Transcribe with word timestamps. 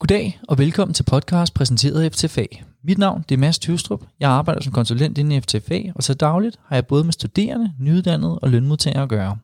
Goddag 0.00 0.40
og 0.48 0.58
velkommen 0.58 0.94
til 0.94 1.02
podcast 1.02 1.54
præsenteret 1.54 2.02
af 2.02 2.12
FTFA. 2.12 2.44
Mit 2.84 2.98
navn 2.98 3.24
det 3.28 3.34
er 3.34 3.38
Mads 3.38 3.58
Tyvstrup. 3.58 4.04
Jeg 4.20 4.30
arbejder 4.30 4.60
som 4.60 4.72
konsulent 4.72 5.18
inden 5.18 5.32
i 5.32 5.40
FTFA, 5.40 5.82
og 5.94 6.02
så 6.02 6.14
dagligt 6.14 6.56
har 6.66 6.76
jeg 6.76 6.86
både 6.86 7.04
med 7.04 7.12
studerende, 7.12 7.72
nyuddannede 7.80 8.38
og 8.38 8.50
lønmodtagere 8.50 9.02
at 9.02 9.08
gøre. 9.08 9.38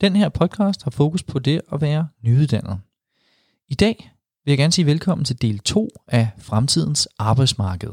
Den 0.00 0.16
her 0.16 0.28
podcast 0.28 0.82
har 0.82 0.90
fokus 0.90 1.22
på 1.22 1.38
det 1.38 1.60
at 1.72 1.80
være 1.80 2.08
nyuddannet. 2.24 2.78
I 3.68 3.74
dag 3.74 4.10
vil 4.44 4.52
jeg 4.52 4.58
gerne 4.58 4.72
sige 4.72 4.86
velkommen 4.86 5.24
til 5.24 5.42
del 5.42 5.58
2 5.58 5.88
af 6.08 6.28
fremtidens 6.38 7.08
arbejdsmarked. 7.18 7.90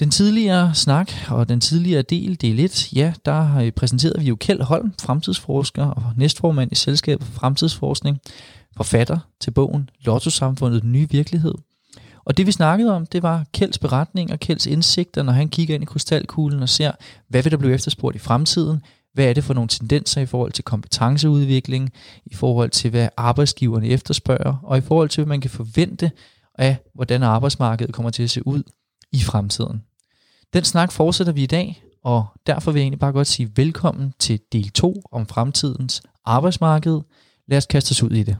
Den 0.00 0.10
tidligere 0.10 0.74
snak 0.74 1.12
og 1.28 1.48
den 1.48 1.60
tidligere 1.60 2.02
del, 2.02 2.40
del 2.40 2.60
1, 2.60 2.92
ja, 2.92 3.12
der 3.24 3.70
præsenterede 3.70 4.20
vi 4.20 4.26
jo 4.26 4.36
Kjeld 4.36 4.62
Holm, 4.62 4.92
fremtidsforsker 5.00 5.84
og 5.84 6.12
næstformand 6.16 6.72
i 6.72 6.74
Selskabet 6.74 7.26
for 7.26 7.32
Fremtidsforskning, 7.32 8.18
forfatter 8.80 9.18
til 9.40 9.50
bogen 9.50 9.90
Lotto-samfundet, 10.00 10.82
den 10.82 10.92
nye 10.92 11.10
virkelighed. 11.10 11.54
Og 12.24 12.36
det 12.36 12.46
vi 12.46 12.52
snakkede 12.52 12.96
om, 12.96 13.06
det 13.06 13.22
var 13.22 13.44
Kjelds 13.52 13.78
beretning 13.78 14.32
og 14.32 14.40
Kjelds 14.40 14.66
indsigter, 14.66 15.22
når 15.22 15.32
han 15.32 15.48
kigger 15.48 15.74
ind 15.74 15.82
i 15.82 15.86
krystalkuglen 15.86 16.62
og 16.62 16.68
ser, 16.68 16.92
hvad 17.28 17.42
vil 17.42 17.52
der 17.52 17.58
blive 17.58 17.74
efterspurgt 17.74 18.16
i 18.16 18.18
fremtiden, 18.18 18.82
hvad 19.14 19.24
er 19.24 19.32
det 19.32 19.44
for 19.44 19.54
nogle 19.54 19.68
tendenser 19.68 20.20
i 20.20 20.26
forhold 20.26 20.52
til 20.52 20.64
kompetenceudvikling, 20.64 21.90
i 22.26 22.34
forhold 22.34 22.70
til 22.70 22.90
hvad 22.90 23.08
arbejdsgiverne 23.16 23.86
efterspørger, 23.86 24.56
og 24.62 24.78
i 24.78 24.80
forhold 24.80 25.08
til 25.08 25.20
hvad 25.20 25.28
man 25.28 25.40
kan 25.40 25.50
forvente 25.50 26.10
af, 26.58 26.76
hvordan 26.94 27.22
arbejdsmarkedet 27.22 27.94
kommer 27.94 28.10
til 28.10 28.22
at 28.22 28.30
se 28.30 28.46
ud 28.46 28.62
i 29.12 29.20
fremtiden. 29.20 29.82
Den 30.52 30.64
snak 30.64 30.92
fortsætter 30.92 31.32
vi 31.32 31.42
i 31.42 31.46
dag, 31.46 31.82
og 32.04 32.26
derfor 32.46 32.72
vil 32.72 32.80
jeg 32.80 32.84
egentlig 32.84 33.00
bare 33.00 33.12
godt 33.12 33.26
sige 33.26 33.52
velkommen 33.56 34.14
til 34.18 34.40
del 34.52 34.70
2 34.70 35.02
om 35.12 35.26
fremtidens 35.26 36.02
arbejdsmarked. 36.24 37.00
Lad 37.48 37.58
os 37.58 37.66
kaste 37.66 37.92
os 37.92 38.02
ud 38.02 38.10
i 38.10 38.22
det. 38.22 38.36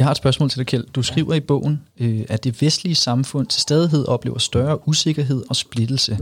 Jeg 0.00 0.06
har 0.06 0.10
et 0.10 0.16
spørgsmål 0.16 0.50
til 0.50 0.58
dig, 0.58 0.66
Kjeld. 0.66 0.84
Du 0.94 1.02
skriver 1.02 1.34
i 1.34 1.40
bogen, 1.40 1.82
øh, 1.98 2.24
at 2.28 2.44
det 2.44 2.62
vestlige 2.62 2.94
samfund 2.94 3.46
til 3.46 3.62
stadighed 3.62 4.08
oplever 4.08 4.38
større 4.38 4.88
usikkerhed 4.88 5.42
og 5.48 5.56
splittelse. 5.56 6.18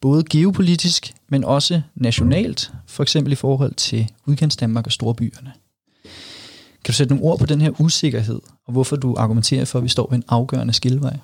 Både 0.00 0.24
geopolitisk, 0.30 1.14
men 1.28 1.44
også 1.44 1.82
nationalt, 1.94 2.72
for 2.86 3.02
eksempel 3.02 3.32
i 3.32 3.36
forhold 3.36 3.74
til 3.74 4.10
udkantsdanmark 4.26 4.86
og 4.86 4.92
storbyerne. 4.92 5.52
Kan 6.84 6.86
du 6.86 6.92
sætte 6.92 7.14
nogle 7.14 7.30
ord 7.30 7.38
på 7.38 7.46
den 7.46 7.60
her 7.60 7.80
usikkerhed, 7.80 8.40
og 8.66 8.72
hvorfor 8.72 8.96
du 8.96 9.14
argumenterer 9.18 9.64
for, 9.64 9.78
at 9.78 9.84
vi 9.84 9.88
står 9.88 10.06
ved 10.10 10.18
en 10.18 10.24
afgørende 10.28 10.72
skillevej? 10.72 11.16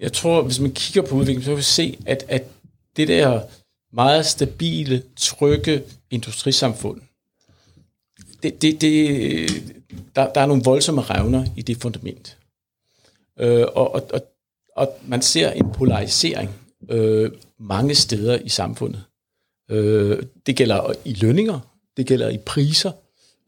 Jeg 0.00 0.12
tror, 0.12 0.42
hvis 0.42 0.60
man 0.60 0.72
kigger 0.72 1.08
på 1.10 1.14
udviklingen, 1.14 1.44
så 1.44 1.50
kan 1.50 1.56
vi 1.56 1.62
se, 1.62 1.98
at, 2.06 2.24
at 2.28 2.44
det 2.96 3.08
der 3.08 3.40
meget 3.92 4.26
stabile, 4.26 5.02
trygge 5.16 5.82
industrisamfund, 6.10 7.00
det, 8.44 8.62
det, 8.62 8.80
det, 8.80 9.50
der, 10.16 10.32
der 10.32 10.40
er 10.40 10.46
nogle 10.46 10.62
voldsomme 10.64 11.02
revner 11.02 11.44
i 11.56 11.62
det 11.62 11.76
fundament. 11.76 12.38
Øh, 13.40 13.66
og, 13.74 13.94
og, 13.94 14.08
og, 14.12 14.20
og 14.76 14.88
man 15.06 15.22
ser 15.22 15.50
en 15.50 15.72
polarisering 15.72 16.50
øh, 16.90 17.30
mange 17.60 17.94
steder 17.94 18.38
i 18.38 18.48
samfundet. 18.48 19.04
Øh, 19.70 20.22
det 20.46 20.56
gælder 20.56 20.92
i 21.04 21.14
lønninger, 21.14 21.60
det 21.96 22.06
gælder 22.06 22.28
i 22.28 22.38
priser, 22.38 22.92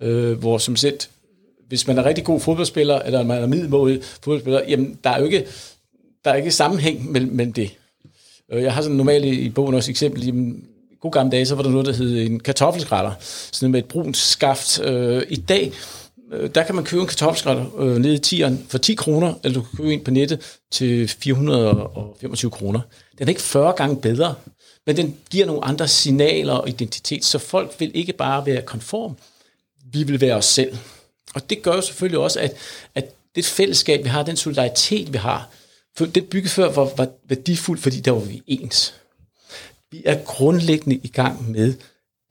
øh, 0.02 0.38
hvor 0.38 0.58
som 0.58 0.76
set, 0.76 1.10
hvis 1.68 1.86
man 1.86 1.98
er 1.98 2.04
rigtig 2.04 2.24
god 2.24 2.40
fodboldspiller, 2.40 2.98
eller 2.98 3.22
man 3.22 3.42
er 3.42 3.46
middelmådig 3.46 4.04
fodboldspiller, 4.04 4.60
jamen 4.68 4.98
der 5.04 5.10
er 5.10 5.18
jo 5.18 5.24
ikke, 5.24 5.46
der 6.24 6.30
er 6.30 6.34
ikke 6.34 6.50
sammenhæng 6.50 7.10
mellem, 7.12 7.32
mellem 7.32 7.52
det. 7.52 7.70
Øh, 8.52 8.62
jeg 8.62 8.74
har 8.74 8.82
sådan 8.82 8.96
normalt 8.96 9.24
i, 9.24 9.40
i 9.40 9.50
bogen 9.50 9.74
også 9.74 9.90
eksempel, 9.90 10.26
jamen, 10.26 10.66
god 11.06 11.12
gamle 11.12 11.30
dage, 11.30 11.46
så 11.46 11.54
var 11.54 11.62
der 11.62 11.70
noget, 11.70 11.86
der 11.86 11.92
hed 11.92 12.26
en 12.26 12.40
kartoffelskrætter, 12.40 13.12
sådan 13.52 13.72
med 13.72 13.80
et 13.80 13.86
brunt 13.86 14.16
skaft. 14.16 14.80
Øh, 14.80 15.22
I 15.28 15.36
dag, 15.36 15.72
øh, 16.32 16.50
der 16.54 16.62
kan 16.62 16.74
man 16.74 16.84
købe 16.84 17.00
en 17.00 17.08
kartoffelskrætter 17.08 17.78
øh, 17.78 17.96
nede 17.96 18.14
i 18.14 18.18
tieren 18.18 18.66
for 18.68 18.78
10 18.78 18.94
kroner, 18.94 19.34
eller 19.44 19.54
du 19.54 19.62
kan 19.62 19.76
købe 19.76 19.92
en 19.92 20.04
på 20.04 20.10
nettet 20.10 20.58
til 20.72 21.08
425 21.08 22.50
kroner. 22.50 22.80
Den 23.18 23.26
er 23.26 23.28
ikke 23.28 23.42
40 23.42 23.72
gange 23.72 23.96
bedre, 23.96 24.34
men 24.86 24.96
den 24.96 25.16
giver 25.30 25.46
nogle 25.46 25.64
andre 25.64 25.88
signaler 25.88 26.52
og 26.52 26.68
identitet, 26.68 27.24
så 27.24 27.38
folk 27.38 27.74
vil 27.78 27.90
ikke 27.94 28.12
bare 28.12 28.46
være 28.46 28.62
konform, 28.62 29.16
vi 29.92 30.02
vil 30.02 30.20
være 30.20 30.34
os 30.34 30.44
selv. 30.44 30.76
Og 31.34 31.50
det 31.50 31.62
gør 31.62 31.74
jo 31.74 31.80
selvfølgelig 31.80 32.18
også, 32.18 32.40
at, 32.40 32.56
at 32.94 33.14
det 33.34 33.44
fællesskab, 33.44 34.04
vi 34.04 34.08
har, 34.08 34.22
den 34.22 34.36
solidaritet, 34.36 35.12
vi 35.12 35.18
har, 35.18 35.48
for 35.96 36.06
det 36.06 36.28
bygget 36.28 36.50
før 36.50 36.70
var, 36.70 36.90
var 36.96 37.08
værdifuldt, 37.28 37.82
fordi 37.82 38.00
der 38.00 38.10
var 38.10 38.20
vi 38.20 38.42
ens. 38.46 38.94
Vi 39.90 40.02
er 40.04 40.24
grundlæggende 40.24 40.96
i 40.96 41.08
gang 41.08 41.50
med 41.50 41.74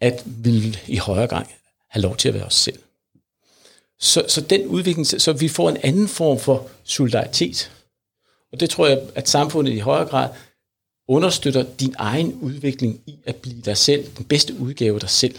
at 0.02 0.24
vil 0.26 0.80
i 0.88 0.98
højere 0.98 1.28
grad 1.28 1.46
have 1.90 2.02
lov 2.02 2.18
til 2.18 2.28
at 2.28 2.34
være 2.34 2.46
os 2.46 2.56
selv. 2.56 2.80
Så, 4.00 4.26
så 4.28 4.42
den 4.42 4.68
udvikling, 4.68 5.08
så 5.08 5.34
vi 5.34 5.48
får 5.48 5.70
en 5.70 5.78
anden 5.84 6.08
form 6.08 6.40
for 6.40 6.70
solidaritet. 6.84 7.72
Og 8.52 8.60
det 8.60 8.70
tror 8.70 8.88
jeg, 8.88 9.02
at 9.16 9.30
samfundet 9.30 9.74
i 9.74 9.80
højere 9.80 10.08
grad 10.08 10.30
understøtter 11.08 11.66
din 11.80 11.96
egen 11.98 12.34
udvikling 12.34 13.02
i 13.06 13.20
at 13.26 13.36
blive 13.36 13.62
dig 13.62 13.78
selv, 13.78 14.08
den 14.18 14.26
bedste 14.26 14.60
udgave 14.60 14.94
af 14.94 15.00
dig 15.00 15.10
selv. 15.10 15.36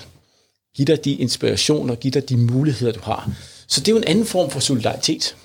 Giv 0.76 0.86
dig 0.86 1.04
de 1.04 1.12
inspirationer, 1.12 1.94
giv 1.94 2.10
dig 2.10 2.28
de 2.28 2.36
muligheder, 2.36 2.92
du 2.92 3.00
har. 3.00 3.30
Så 3.66 3.80
det 3.80 3.88
er 3.88 3.92
jo 3.92 3.98
en 3.98 4.08
anden 4.08 4.26
form 4.26 4.50
for 4.50 4.60
solidaritet. 4.60 5.36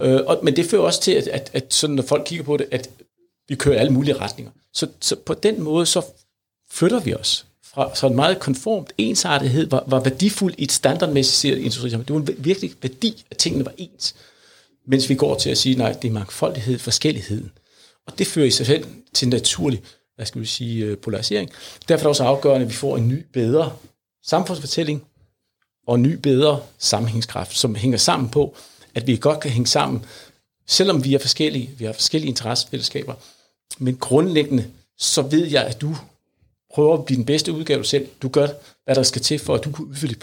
Øh, 0.00 0.20
og, 0.26 0.40
men 0.42 0.56
det 0.56 0.66
fører 0.66 0.82
også 0.82 1.00
til, 1.00 1.12
at, 1.12 1.28
at, 1.28 1.50
at 1.52 1.74
sådan, 1.74 1.96
når 1.96 2.02
folk 2.02 2.22
kigger 2.26 2.44
på 2.44 2.56
det, 2.56 2.68
at 2.70 2.90
vi 3.48 3.54
kører 3.54 3.80
alle 3.80 3.92
mulige 3.92 4.18
retninger. 4.18 4.52
Så, 4.74 4.88
så 5.00 5.16
på 5.16 5.34
den 5.34 5.62
måde, 5.62 5.86
så 5.86 6.02
flytter 6.70 7.00
vi 7.00 7.14
os 7.14 7.46
fra 7.74 7.94
så 7.94 8.06
en 8.06 8.16
meget 8.16 8.38
konformt 8.38 8.92
ensartethed 8.98 9.70
var, 9.70 9.84
var 9.86 10.00
værdifuld 10.00 10.54
i 10.58 10.64
et 10.64 10.72
standardmæssigt 10.72 11.58
industri. 11.58 11.90
Det 11.90 12.10
var 12.14 12.16
en 12.16 12.28
virkelig 12.38 12.72
værdi, 12.82 13.24
at 13.30 13.36
tingene 13.36 13.64
var 13.64 13.72
ens. 13.76 14.14
Mens 14.86 15.08
vi 15.08 15.14
går 15.14 15.34
til 15.38 15.50
at 15.50 15.58
sige, 15.58 15.76
nej, 15.76 15.92
det 15.92 16.08
er 16.08 16.12
mangfoldighed, 16.12 16.78
forskelligheden. 16.78 17.50
Og 18.06 18.18
det 18.18 18.26
fører 18.26 18.46
i 18.46 18.50
sig 18.50 18.66
selv 18.66 18.86
til 19.12 19.26
en 19.26 19.30
naturlig, 19.30 19.82
hvad 20.16 20.26
skal 20.26 20.40
vi 20.40 20.46
sige, 20.46 20.84
øh, 20.84 20.98
polarisering. 20.98 21.50
Derfor 21.88 22.02
er 22.02 22.04
det 22.04 22.06
også 22.06 22.24
afgørende, 22.24 22.64
at 22.64 22.70
vi 22.70 22.74
får 22.74 22.96
en 22.96 23.08
ny, 23.08 23.26
bedre 23.32 23.72
samfundsfortælling 24.24 25.04
og 25.86 25.94
en 25.94 26.02
ny, 26.02 26.14
bedre 26.14 26.62
sammenhængskraft, 26.78 27.56
som 27.56 27.74
hænger 27.74 27.98
sammen 27.98 28.28
på, 28.28 28.56
at 28.94 29.06
vi 29.06 29.16
godt 29.16 29.40
kan 29.40 29.50
hænge 29.50 29.66
sammen, 29.66 30.04
selvom 30.66 31.04
vi 31.04 31.14
er 31.14 31.18
forskellige, 31.18 31.70
vi 31.78 31.84
har 31.84 31.92
forskellige 31.92 32.28
interessefællesskaber, 32.28 33.14
men 33.80 33.96
grundlæggende, 33.96 34.64
så 34.98 35.22
ved 35.22 35.46
jeg, 35.46 35.64
at 35.64 35.80
du 35.80 35.96
prøver 36.74 36.98
at 36.98 37.04
blive 37.04 37.16
den 37.16 37.24
bedste 37.24 37.52
udgave 37.52 37.84
selv. 37.84 38.08
Du 38.22 38.28
gør, 38.28 38.48
hvad 38.84 38.94
der 38.94 39.02
skal 39.02 39.22
til, 39.22 39.38
for 39.38 39.54
at 39.54 39.64
du 39.64 39.72
kan 39.72 39.84
udfylde 39.84 40.14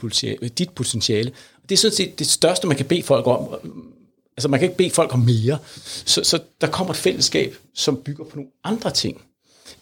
dit 0.48 0.70
øh, 0.70 0.76
potentiale. 0.76 1.32
Det 1.70 1.76
er 1.76 1.78
sådan 1.78 1.96
set 1.96 2.20
det 2.20 2.28
største, 2.28 2.68
man 2.68 2.78
kan 2.78 2.86
bede 2.86 3.04
folk 3.04 3.28
om. 3.28 3.54
Øh, 3.64 3.72
altså, 4.38 4.48
man 4.48 4.60
kan 4.60 4.70
ikke 4.70 4.78
bede 4.78 4.90
folk 4.90 5.14
om 5.14 5.20
mere. 5.20 5.58
Så, 6.06 6.24
så 6.24 6.40
der 6.62 6.68
kommer 6.68 6.94
et 6.94 6.98
fællesskab, 6.98 7.56
som 7.74 7.98
bygger 7.98 8.26
på 8.26 8.36
nogle 8.36 8.52
andre 8.64 8.92
ting, 8.92 9.22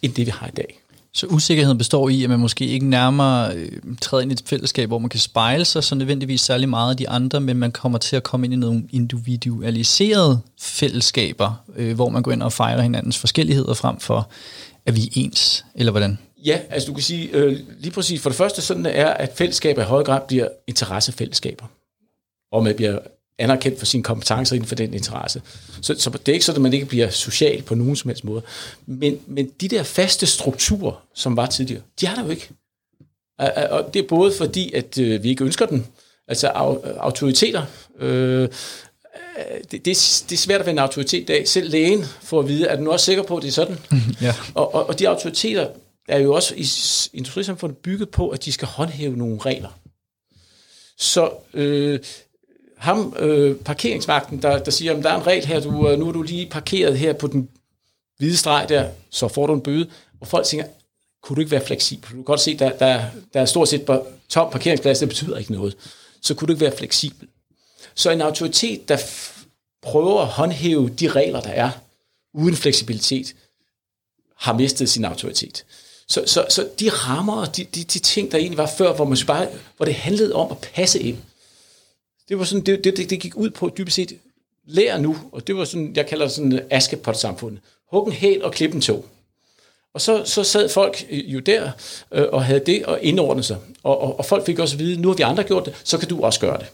end 0.02 0.14
det 0.14 0.26
vi 0.26 0.32
har 0.32 0.48
i 0.48 0.52
dag. 0.52 0.80
Så 1.16 1.28
usikkerheden 1.28 1.78
består 1.78 2.10
i, 2.10 2.24
at 2.24 2.30
man 2.30 2.40
måske 2.40 2.66
ikke 2.66 2.86
nærmere 2.86 3.56
øh, 3.56 3.72
træder 4.02 4.22
ind 4.22 4.32
i 4.32 4.34
et 4.34 4.44
fællesskab, 4.46 4.90
hvor 4.90 5.00
man 5.00 5.10
kan 5.10 5.20
spejle 5.20 5.66
sig 5.66 5.84
så 5.84 5.96
nødvendigvis 5.96 6.42
særlig 6.42 6.70
meget 6.70 6.92
af 6.92 6.98
de 6.98 7.10
andre, 7.10 7.42
men 7.42 7.58
man 7.58 7.72
kommer 7.72 7.98
til 7.98 8.16
at 8.16 8.24
komme 8.24 8.46
ind 8.46 8.54
i 8.54 8.58
nogle 8.58 8.84
individualiserede 8.90 10.40
fællesskaber, 10.60 11.64
øh, 11.76 11.96
hvor 11.96 12.10
man 12.10 12.24
går 12.24 12.32
ind 12.32 12.44
og 12.44 12.54
fejrer 12.54 12.82
hinandens 12.82 13.18
forskelligheder 13.18 13.74
frem 13.74 14.00
for, 14.00 14.30
at 14.86 14.96
vi 14.96 15.02
er 15.02 15.10
ens, 15.14 15.66
eller 15.76 15.92
hvordan? 15.92 16.18
Ja, 16.46 16.60
altså 16.70 16.88
du 16.88 16.94
kan 16.94 17.04
sige, 17.04 17.30
øh, 17.34 17.60
lige 17.80 17.92
præcis 17.92 18.22
for 18.22 18.30
det 18.30 18.38
første 18.38 18.62
sådan 18.62 18.86
er, 18.86 19.08
at 19.08 19.32
fællesskaber 19.36 19.82
i 19.82 19.86
høj 19.86 20.04
grad 20.04 20.22
bliver 20.28 20.48
interessefællesskaber, 20.68 21.66
og 22.52 22.64
man 22.64 22.76
bliver 22.76 23.00
anerkendt 23.40 23.80
for 23.80 23.86
sine 23.86 24.04
kompetencer 24.04 24.56
inden 24.56 24.68
for 24.68 24.76
den 24.76 24.94
interesse. 24.94 25.42
Så, 25.82 25.96
så 25.98 26.10
det 26.10 26.30
er 26.30 26.34
ikke 26.34 26.46
sådan, 26.46 26.58
at 26.58 26.62
man 26.62 26.74
ikke 26.74 26.86
bliver 26.86 27.10
social 27.10 27.62
på 27.62 27.76
nogen 27.76 27.96
som 27.96 28.10
helst 28.10 28.24
måde. 28.24 28.42
Men, 28.86 29.20
men 29.28 29.52
de 29.62 29.68
der 29.68 29.84
faste 29.84 30.26
strukturer, 30.26 31.04
som 31.14 31.38
var 31.38 31.46
tidligere, 31.46 31.82
de 32.02 32.06
er 32.06 32.16
der 32.16 32.24
jo 32.24 32.30
ikke. 32.30 32.50
Og 33.72 33.94
det 33.94 34.04
er 34.04 34.08
både 34.08 34.34
fordi, 34.38 34.74
at 34.74 34.98
øh, 34.98 35.24
vi 35.24 35.30
ikke 35.30 35.44
ønsker 35.44 35.66
den, 35.66 35.88
altså 36.28 36.48
autoriteter. 36.48 37.66
Øh, 38.00 38.50
det, 39.72 39.86
det, 39.86 40.24
det 40.30 40.32
er 40.32 40.38
svært 40.38 40.60
at 40.60 40.66
være 40.66 40.74
en 40.74 40.80
autoritet 40.80 41.22
i 41.22 41.26
dag. 41.26 41.48
Selv 41.48 41.70
lægen 41.70 42.04
får 42.22 42.40
at 42.40 42.48
vide, 42.48 42.68
at 42.68 42.80
du 42.80 42.92
også 42.92 43.06
sikker 43.06 43.24
på, 43.24 43.38
at 43.38 43.44
det 43.44 43.48
er 43.48 43.54
sådan. 43.54 43.78
ja. 44.22 44.36
og, 44.54 44.76
og, 44.76 44.90
og 44.90 45.00
de 45.00 45.10
autoriteter 45.10 45.68
er 46.08 46.20
jo 46.20 46.34
også 46.34 46.56
i 46.56 46.66
industrisamfundet 47.18 47.78
bygget 47.78 48.10
på, 48.10 48.30
at 48.30 48.46
de 48.46 48.52
skal 48.52 48.68
håndhæve 48.68 49.18
nogle 49.18 49.40
regler. 49.40 49.70
Så 50.98 51.30
øh, 51.54 52.00
ham, 52.78 53.16
øh, 53.20 53.56
parkeringsvagten, 53.56 54.42
der, 54.42 54.64
der 54.64 54.72
siger, 54.72 54.98
at 54.98 55.04
der 55.04 55.10
er 55.10 55.16
en 55.16 55.28
regel 55.28 55.46
her, 55.46 55.60
du, 55.60 55.90
øh, 55.90 56.00
nu 56.00 56.08
er 56.08 56.12
du 56.12 56.22
lige 56.22 56.46
parkeret 56.46 56.98
her 56.98 57.14
på 57.14 57.28
den 57.28 57.50
hvide 58.18 58.38
streg 58.38 58.66
der, 58.70 58.90
så 59.10 59.28
får 59.28 59.48
du 59.48 59.54
en 59.54 59.62
bøde. 59.62 59.90
Og 60.22 60.28
folk 60.28 60.46
tænker, 60.46 60.66
kunne 61.24 61.36
du 61.36 61.42
ikke 61.42 61.52
være 61.52 61.66
fleksibel? 61.66 62.10
Du 62.10 62.16
kan 62.16 62.24
godt 62.24 62.40
se, 62.40 62.58
der, 62.58 62.78
der, 62.78 63.04
der 63.34 63.42
er 63.42 63.46
stort 63.46 63.68
set 63.68 64.02
tom 64.30 64.52
parkeringsplads, 64.52 65.00
det 65.00 65.08
betyder 65.08 65.38
ikke 65.38 65.52
noget. 65.52 65.78
Så 66.22 66.34
kunne 66.34 66.48
du 66.48 66.54
ikke 66.54 66.66
være 66.66 66.78
fleksibel? 66.78 67.28
Så 67.96 68.12
en 68.12 68.22
autoritet, 68.22 68.90
der 68.90 68.98
prøver 69.82 70.22
at 70.22 70.28
håndhæve 70.28 70.90
de 70.90 71.08
regler, 71.08 71.42
der 71.42 71.50
er, 71.50 71.70
uden 72.34 72.56
fleksibilitet 72.56 73.36
har 74.38 74.54
mistet 74.54 74.90
sin 74.90 75.06
autoritet. 75.06 75.66
Så, 76.08 76.24
så, 76.26 76.46
så 76.50 76.70
de 76.80 76.90
rammer, 76.90 77.46
de, 77.46 77.64
de, 77.64 77.84
de 77.84 78.00
ting, 78.00 78.32
der 78.32 78.38
egentlig 78.38 78.58
var 78.58 78.72
før, 78.78 78.94
hvor, 78.94 79.06
man 79.06 79.18
bare, 79.28 79.48
hvor 79.78 79.86
det 79.86 79.96
handlede 79.96 80.34
om 80.34 80.52
at 80.52 80.58
passe 80.58 81.00
ind, 81.00 81.18
det 82.30 82.40
var 82.40 82.44
sådan, 82.44 82.66
det, 82.66 82.84
det, 82.84 83.10
det 83.10 83.20
gik 83.20 83.36
ud 83.36 83.50
på 83.50 83.72
dybest 83.78 83.96
set, 83.96 84.18
lær 84.66 84.98
nu, 84.98 85.18
og 85.32 85.48
det 85.48 85.56
var 85.56 85.66
sådan, 85.66 85.96
jeg 85.96 86.08
kalder 86.08 86.26
det 86.26 86.34
sådan 86.34 86.62
askepot-samfundet. 86.70 87.62
Hug 87.92 88.08
en 88.08 88.14
hæl 88.14 88.44
og 88.44 88.52
klip 88.52 88.74
en 88.74 88.82
tog. 88.82 89.06
Og 89.94 90.02
så, 90.02 90.24
så 90.26 90.44
sad 90.44 90.70
folk 90.70 91.06
jo 91.10 91.40
der 91.40 91.72
øh, 92.12 92.26
og 92.32 92.46
havde 92.46 92.60
det 92.60 92.86
og 92.86 93.00
indordnet 93.02 93.46
sig. 93.46 93.58
Og, 93.84 94.02
og, 94.02 94.20
og 94.20 94.26
folk 94.26 94.46
fik 94.46 94.60
også 94.60 94.76
at 94.76 94.80
vide, 94.80 95.02
nu 95.02 95.08
har 95.08 95.16
vi 95.16 95.24
andre 95.24 95.44
gjort 95.44 95.66
det, 95.66 95.74
så 95.84 95.98
kan 95.98 96.10
du 96.10 96.22
også 96.22 96.40
gøre 96.40 96.58
det. 96.58 96.68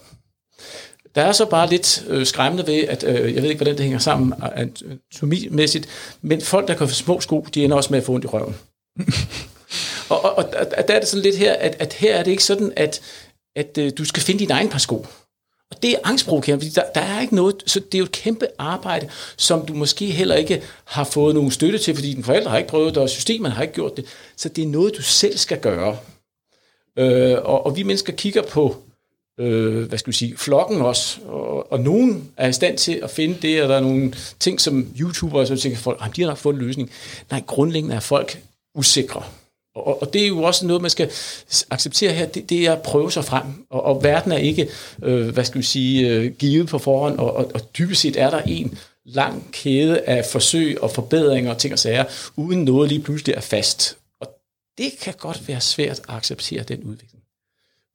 Der 1.14 1.22
er 1.22 1.32
så 1.32 1.46
bare 1.46 1.70
lidt 1.70 2.04
øh, 2.08 2.26
skræmmende 2.26 2.66
ved, 2.66 2.84
at 2.84 3.04
øh, 3.04 3.34
jeg 3.34 3.42
ved 3.42 3.50
ikke, 3.50 3.58
hvordan 3.58 3.74
det 3.76 3.82
hænger 3.82 3.98
sammen 3.98 4.34
anatomimæssigt, 4.56 5.88
men 6.22 6.40
folk, 6.40 6.68
der 6.68 6.74
kan 6.74 6.88
få 6.88 6.94
små 6.94 7.20
sko, 7.20 7.46
de 7.54 7.64
ender 7.64 7.76
også 7.76 7.90
med 7.90 7.98
at 7.98 8.04
få 8.04 8.12
ondt 8.12 8.24
i 8.24 8.28
røven. 8.28 8.56
og, 10.08 10.22
og, 10.22 10.44
og 10.78 10.88
der 10.88 10.94
er 10.94 10.98
det 10.98 11.08
sådan 11.08 11.22
lidt 11.22 11.36
her, 11.36 11.52
at, 11.52 11.76
at 11.78 11.92
her 11.92 12.14
er 12.14 12.22
det 12.22 12.30
ikke 12.30 12.44
sådan, 12.44 12.72
at, 12.76 13.00
at 13.56 13.78
øh, 13.78 13.92
du 13.98 14.04
skal 14.04 14.22
finde 14.22 14.40
din 14.40 14.50
egen 14.50 14.68
par 14.68 14.78
sko. 14.78 15.06
Og 15.72 15.82
det 15.82 15.90
er 15.90 15.96
angstprovokerende, 16.04 16.64
fordi 16.64 16.74
der, 16.74 16.82
der 16.94 17.00
er 17.00 17.20
ikke 17.20 17.34
noget, 17.34 17.62
så 17.66 17.80
det 17.80 17.94
er 17.94 17.98
jo 17.98 18.04
et 18.04 18.12
kæmpe 18.12 18.46
arbejde, 18.58 19.08
som 19.36 19.66
du 19.66 19.74
måske 19.74 20.06
heller 20.06 20.34
ikke 20.34 20.62
har 20.84 21.04
fået 21.04 21.34
nogen 21.34 21.50
støtte 21.50 21.78
til, 21.78 21.94
fordi 21.94 22.10
dine 22.10 22.24
forældre 22.24 22.50
har 22.50 22.58
ikke 22.58 22.70
prøvet 22.70 22.94
det, 22.94 23.02
og 23.02 23.08
systemet 23.08 23.52
har 23.52 23.62
ikke 23.62 23.74
gjort 23.74 23.96
det. 23.96 24.04
Så 24.36 24.48
det 24.48 24.64
er 24.64 24.68
noget, 24.68 24.96
du 24.96 25.02
selv 25.02 25.36
skal 25.36 25.60
gøre. 25.60 25.96
Øh, 26.98 27.38
og, 27.42 27.66
og 27.66 27.76
vi 27.76 27.82
mennesker 27.82 28.12
kigger 28.12 28.42
på, 28.42 28.76
øh, 29.40 29.88
hvad 29.88 29.98
skal 29.98 30.10
vi 30.10 30.16
sige, 30.16 30.36
flokken 30.36 30.82
også, 30.82 31.20
og, 31.26 31.72
og 31.72 31.80
nogen 31.80 32.30
er 32.36 32.48
i 32.48 32.52
stand 32.52 32.78
til 32.78 33.00
at 33.02 33.10
finde 33.10 33.38
det, 33.42 33.62
og 33.62 33.68
der 33.68 33.76
er 33.76 33.80
nogle 33.80 34.14
ting, 34.40 34.60
som 34.60 34.86
YouTubere, 35.00 35.46
som 35.46 35.56
tænker, 35.56 35.78
folk, 35.78 36.16
de 36.16 36.22
har 36.22 36.28
nok 36.28 36.38
fået 36.38 36.54
en 36.54 36.60
løsning. 36.60 36.90
Nej, 37.30 37.42
grundlæggende 37.46 37.96
er 37.96 38.00
folk 38.00 38.42
usikre. 38.74 39.22
Og, 39.74 40.02
og 40.02 40.12
det 40.12 40.22
er 40.22 40.28
jo 40.28 40.42
også 40.42 40.66
noget, 40.66 40.82
man 40.82 40.90
skal 40.90 41.10
acceptere 41.70 42.12
her, 42.12 42.26
det, 42.26 42.50
det 42.50 42.66
er 42.66 42.72
at 42.72 42.82
prøve 42.82 43.12
sig 43.12 43.24
frem. 43.24 43.66
Og, 43.70 43.82
og 43.82 44.04
verden 44.04 44.32
er 44.32 44.36
ikke, 44.36 44.68
øh, 45.02 45.28
hvad 45.28 45.44
skal 45.44 45.58
vi 45.58 45.66
sige, 45.66 46.08
øh, 46.08 46.32
givet 46.32 46.68
på 46.68 46.78
forhånd, 46.78 47.18
og, 47.18 47.36
og, 47.36 47.50
og 47.54 47.60
dybest 47.78 48.00
set 48.00 48.16
er 48.16 48.30
der 48.30 48.42
en 48.46 48.78
lang 49.04 49.48
kæde 49.52 50.00
af 50.00 50.24
forsøg 50.24 50.82
og 50.82 50.90
forbedringer 50.90 51.50
og 51.50 51.58
ting 51.58 51.72
og 51.72 51.78
sager, 51.78 52.04
uden 52.36 52.64
noget 52.64 52.88
lige 52.88 53.02
pludselig 53.02 53.34
er 53.34 53.40
fast. 53.40 53.96
Og 54.20 54.28
det 54.78 54.92
kan 55.00 55.14
godt 55.18 55.48
være 55.48 55.60
svært 55.60 55.98
at 55.98 56.04
acceptere 56.08 56.62
den 56.62 56.82
udvikling. 56.82 57.22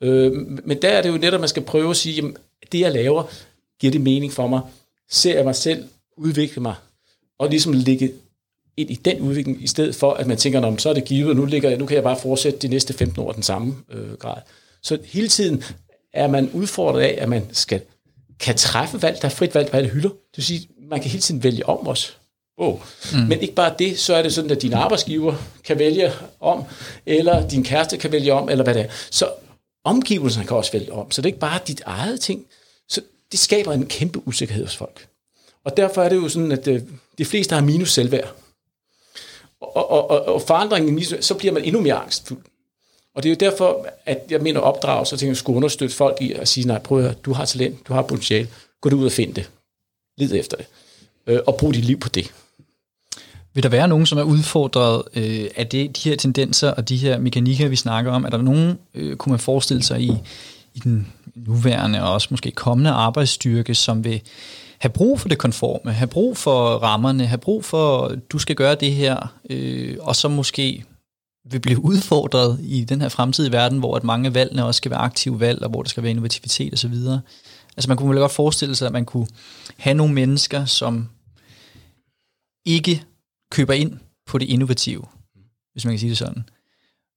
Øh, 0.03 0.33
men 0.65 0.81
der 0.81 0.89
er 0.89 1.01
det 1.01 1.09
jo 1.09 1.17
netop, 1.17 1.33
at 1.33 1.39
man 1.39 1.49
skal 1.49 1.63
prøve 1.63 1.89
at 1.89 1.97
sige, 1.97 2.15
jamen, 2.15 2.37
det 2.71 2.79
jeg 2.79 2.91
laver, 2.91 3.23
giver 3.79 3.91
det 3.91 4.01
mening 4.01 4.33
for 4.33 4.47
mig? 4.47 4.61
Ser 5.09 5.35
jeg 5.35 5.45
mig 5.45 5.55
selv 5.55 5.87
udvikle 6.17 6.61
mig? 6.61 6.75
Og 7.39 7.49
ligesom 7.49 7.73
ligge 7.73 8.13
ind 8.77 8.91
i 8.91 8.95
den 8.95 9.21
udvikling, 9.21 9.63
i 9.63 9.67
stedet 9.67 9.95
for, 9.95 10.13
at 10.13 10.27
man 10.27 10.37
tænker, 10.37 10.75
så 10.77 10.89
er 10.89 10.93
det 10.93 11.05
givet, 11.05 11.29
og 11.29 11.35
nu, 11.35 11.45
ligger, 11.45 11.77
nu 11.77 11.85
kan 11.85 11.95
jeg 11.95 12.03
bare 12.03 12.17
fortsætte 12.19 12.59
de 12.59 12.67
næste 12.67 12.93
15 12.93 13.21
år 13.21 13.31
den 13.31 13.43
samme 13.43 13.75
øh, 13.91 14.13
grad. 14.13 14.41
Så 14.83 14.97
hele 15.05 15.27
tiden 15.27 15.63
er 16.13 16.27
man 16.27 16.49
udfordret 16.53 17.01
af, 17.01 17.17
at 17.21 17.29
man 17.29 17.43
skal 17.51 17.81
kan 18.39 18.55
træffe 18.55 19.01
valg, 19.01 19.21
der 19.21 19.25
er 19.25 19.29
frit 19.29 19.55
valg 19.55 19.69
på 19.69 19.77
alle 19.77 19.89
hylder. 19.89 20.09
Det 20.09 20.37
vil 20.37 20.45
sige, 20.45 20.67
man 20.89 21.01
kan 21.01 21.11
hele 21.11 21.21
tiden 21.21 21.43
vælge 21.43 21.65
om 21.65 21.87
os. 21.87 22.17
Oh. 22.57 22.79
Mm. 23.13 23.19
Men 23.19 23.39
ikke 23.39 23.53
bare 23.53 23.75
det, 23.79 23.99
så 23.99 24.15
er 24.15 24.21
det 24.21 24.33
sådan, 24.33 24.51
at 24.51 24.61
din 24.61 24.73
arbejdsgiver 24.73 25.35
kan 25.63 25.79
vælge 25.79 26.11
om, 26.39 26.63
eller 27.05 27.47
din 27.47 27.63
kæreste 27.63 27.97
kan 27.97 28.11
vælge 28.11 28.33
om, 28.33 28.49
eller 28.49 28.63
hvad 28.63 28.73
det 28.73 28.81
er. 28.81 28.87
Så 29.11 29.29
omgivelserne 29.83 30.47
kan 30.47 30.57
også 30.57 30.71
vælge 30.71 30.93
om. 30.93 31.11
Så 31.11 31.21
det 31.21 31.25
er 31.25 31.29
ikke 31.29 31.39
bare 31.39 31.59
dit 31.67 31.81
eget 31.85 32.19
ting. 32.19 32.45
Så 32.89 33.01
det 33.31 33.39
skaber 33.39 33.73
en 33.73 33.85
kæmpe 33.85 34.27
usikkerhed 34.27 34.65
hos 34.65 34.77
folk. 34.77 35.07
Og 35.65 35.77
derfor 35.77 36.03
er 36.03 36.09
det 36.09 36.15
jo 36.15 36.29
sådan, 36.29 36.51
at 36.51 36.67
øh, 36.67 36.81
de 37.17 37.25
fleste 37.25 37.55
har 37.55 37.61
minus 37.61 37.93
selvværd 37.93 38.35
og, 39.61 39.91
og, 39.91 40.09
og, 40.09 40.25
og 40.25 40.41
forandringen, 40.41 41.03
så 41.21 41.33
bliver 41.33 41.53
man 41.53 41.63
endnu 41.63 41.81
mere 41.81 41.95
angstfuld. 41.95 42.39
Og 43.15 43.23
det 43.23 43.29
er 43.29 43.33
jo 43.33 43.51
derfor, 43.51 43.87
at 44.05 44.23
jeg 44.29 44.41
mener 44.41 44.59
opdrag, 44.59 45.07
så 45.07 45.17
tænker 45.17 45.31
jeg, 45.31 45.37
skulle 45.37 45.57
understøtte 45.57 45.95
folk 45.95 46.17
i 46.21 46.31
at 46.31 46.47
sige, 46.47 46.67
nej, 46.67 46.79
prøv 46.79 46.97
at 46.97 47.03
høre, 47.03 47.13
du 47.13 47.33
har 47.33 47.45
talent, 47.45 47.87
du 47.87 47.93
har 47.93 48.01
potentiale, 48.01 48.47
gå 48.81 48.89
ud 48.89 49.05
og 49.05 49.11
find 49.11 49.33
det. 49.33 49.49
Lid 50.17 50.33
efter 50.33 50.57
det. 50.57 50.65
Øh, 51.27 51.39
og 51.47 51.55
brug 51.55 51.73
dit 51.73 51.85
liv 51.85 51.99
på 51.99 52.09
det. 52.09 52.31
Vil 53.53 53.63
der 53.63 53.69
være 53.69 53.87
nogen, 53.87 54.05
som 54.05 54.17
er 54.17 54.23
udfordret 54.23 55.03
øh, 55.15 55.49
af 55.55 55.67
det, 55.67 56.03
de 56.03 56.09
her 56.09 56.15
tendenser 56.15 56.71
og 56.71 56.89
de 56.89 56.97
her 56.97 57.19
mekanikker, 57.19 57.67
vi 57.67 57.75
snakker 57.75 58.11
om? 58.11 58.25
Er 58.25 58.29
der 58.29 58.41
nogen, 58.41 58.79
øh, 58.93 59.15
kunne 59.15 59.31
man 59.31 59.39
forestille 59.39 59.83
sig 59.83 60.01
i, 60.01 60.11
i 60.73 60.79
den 60.79 61.13
nuværende 61.35 62.03
og 62.03 62.13
også 62.13 62.27
måske 62.31 62.51
kommende 62.51 62.91
arbejdsstyrke, 62.91 63.75
som 63.75 64.03
vil 64.03 64.21
have 64.79 64.93
brug 64.93 65.19
for 65.19 65.29
det 65.29 65.37
konforme, 65.37 65.91
have 65.91 66.07
brug 66.07 66.37
for 66.37 66.77
rammerne, 66.77 67.25
have 67.25 67.37
brug 67.37 67.65
for, 67.65 68.15
du 68.29 68.39
skal 68.39 68.55
gøre 68.55 68.75
det 68.75 68.93
her, 68.93 69.33
øh, 69.49 69.97
og 70.01 70.15
så 70.15 70.27
måske 70.27 70.83
vil 71.51 71.59
blive 71.59 71.83
udfordret 71.83 72.59
i 72.61 72.83
den 72.83 73.01
her 73.01 73.09
fremtidige 73.09 73.51
verden, 73.51 73.79
hvor 73.79 73.95
at 73.95 74.03
mange 74.03 74.27
af 74.27 74.33
valgene 74.33 74.65
også 74.65 74.77
skal 74.77 74.91
være 74.91 74.99
aktive 74.99 75.39
valg, 75.39 75.63
og 75.63 75.69
hvor 75.69 75.83
der 75.83 75.89
skal 75.89 76.03
være 76.03 76.09
innovativitet 76.09 76.73
osv. 76.73 76.93
Altså 77.77 77.87
man 77.87 77.97
kunne 77.97 78.09
vel 78.09 78.19
godt 78.19 78.31
forestille 78.31 78.75
sig, 78.75 78.85
at 78.85 78.93
man 78.93 79.05
kunne 79.05 79.27
have 79.77 79.93
nogle 79.93 80.13
mennesker, 80.13 80.65
som 80.65 81.09
ikke 82.65 83.03
køber 83.51 83.73
ind 83.73 83.99
på 84.27 84.37
det 84.37 84.45
innovative, 84.49 85.03
hvis 85.71 85.85
man 85.85 85.93
kan 85.93 85.99
sige 85.99 86.09
det 86.09 86.17
sådan. 86.17 86.43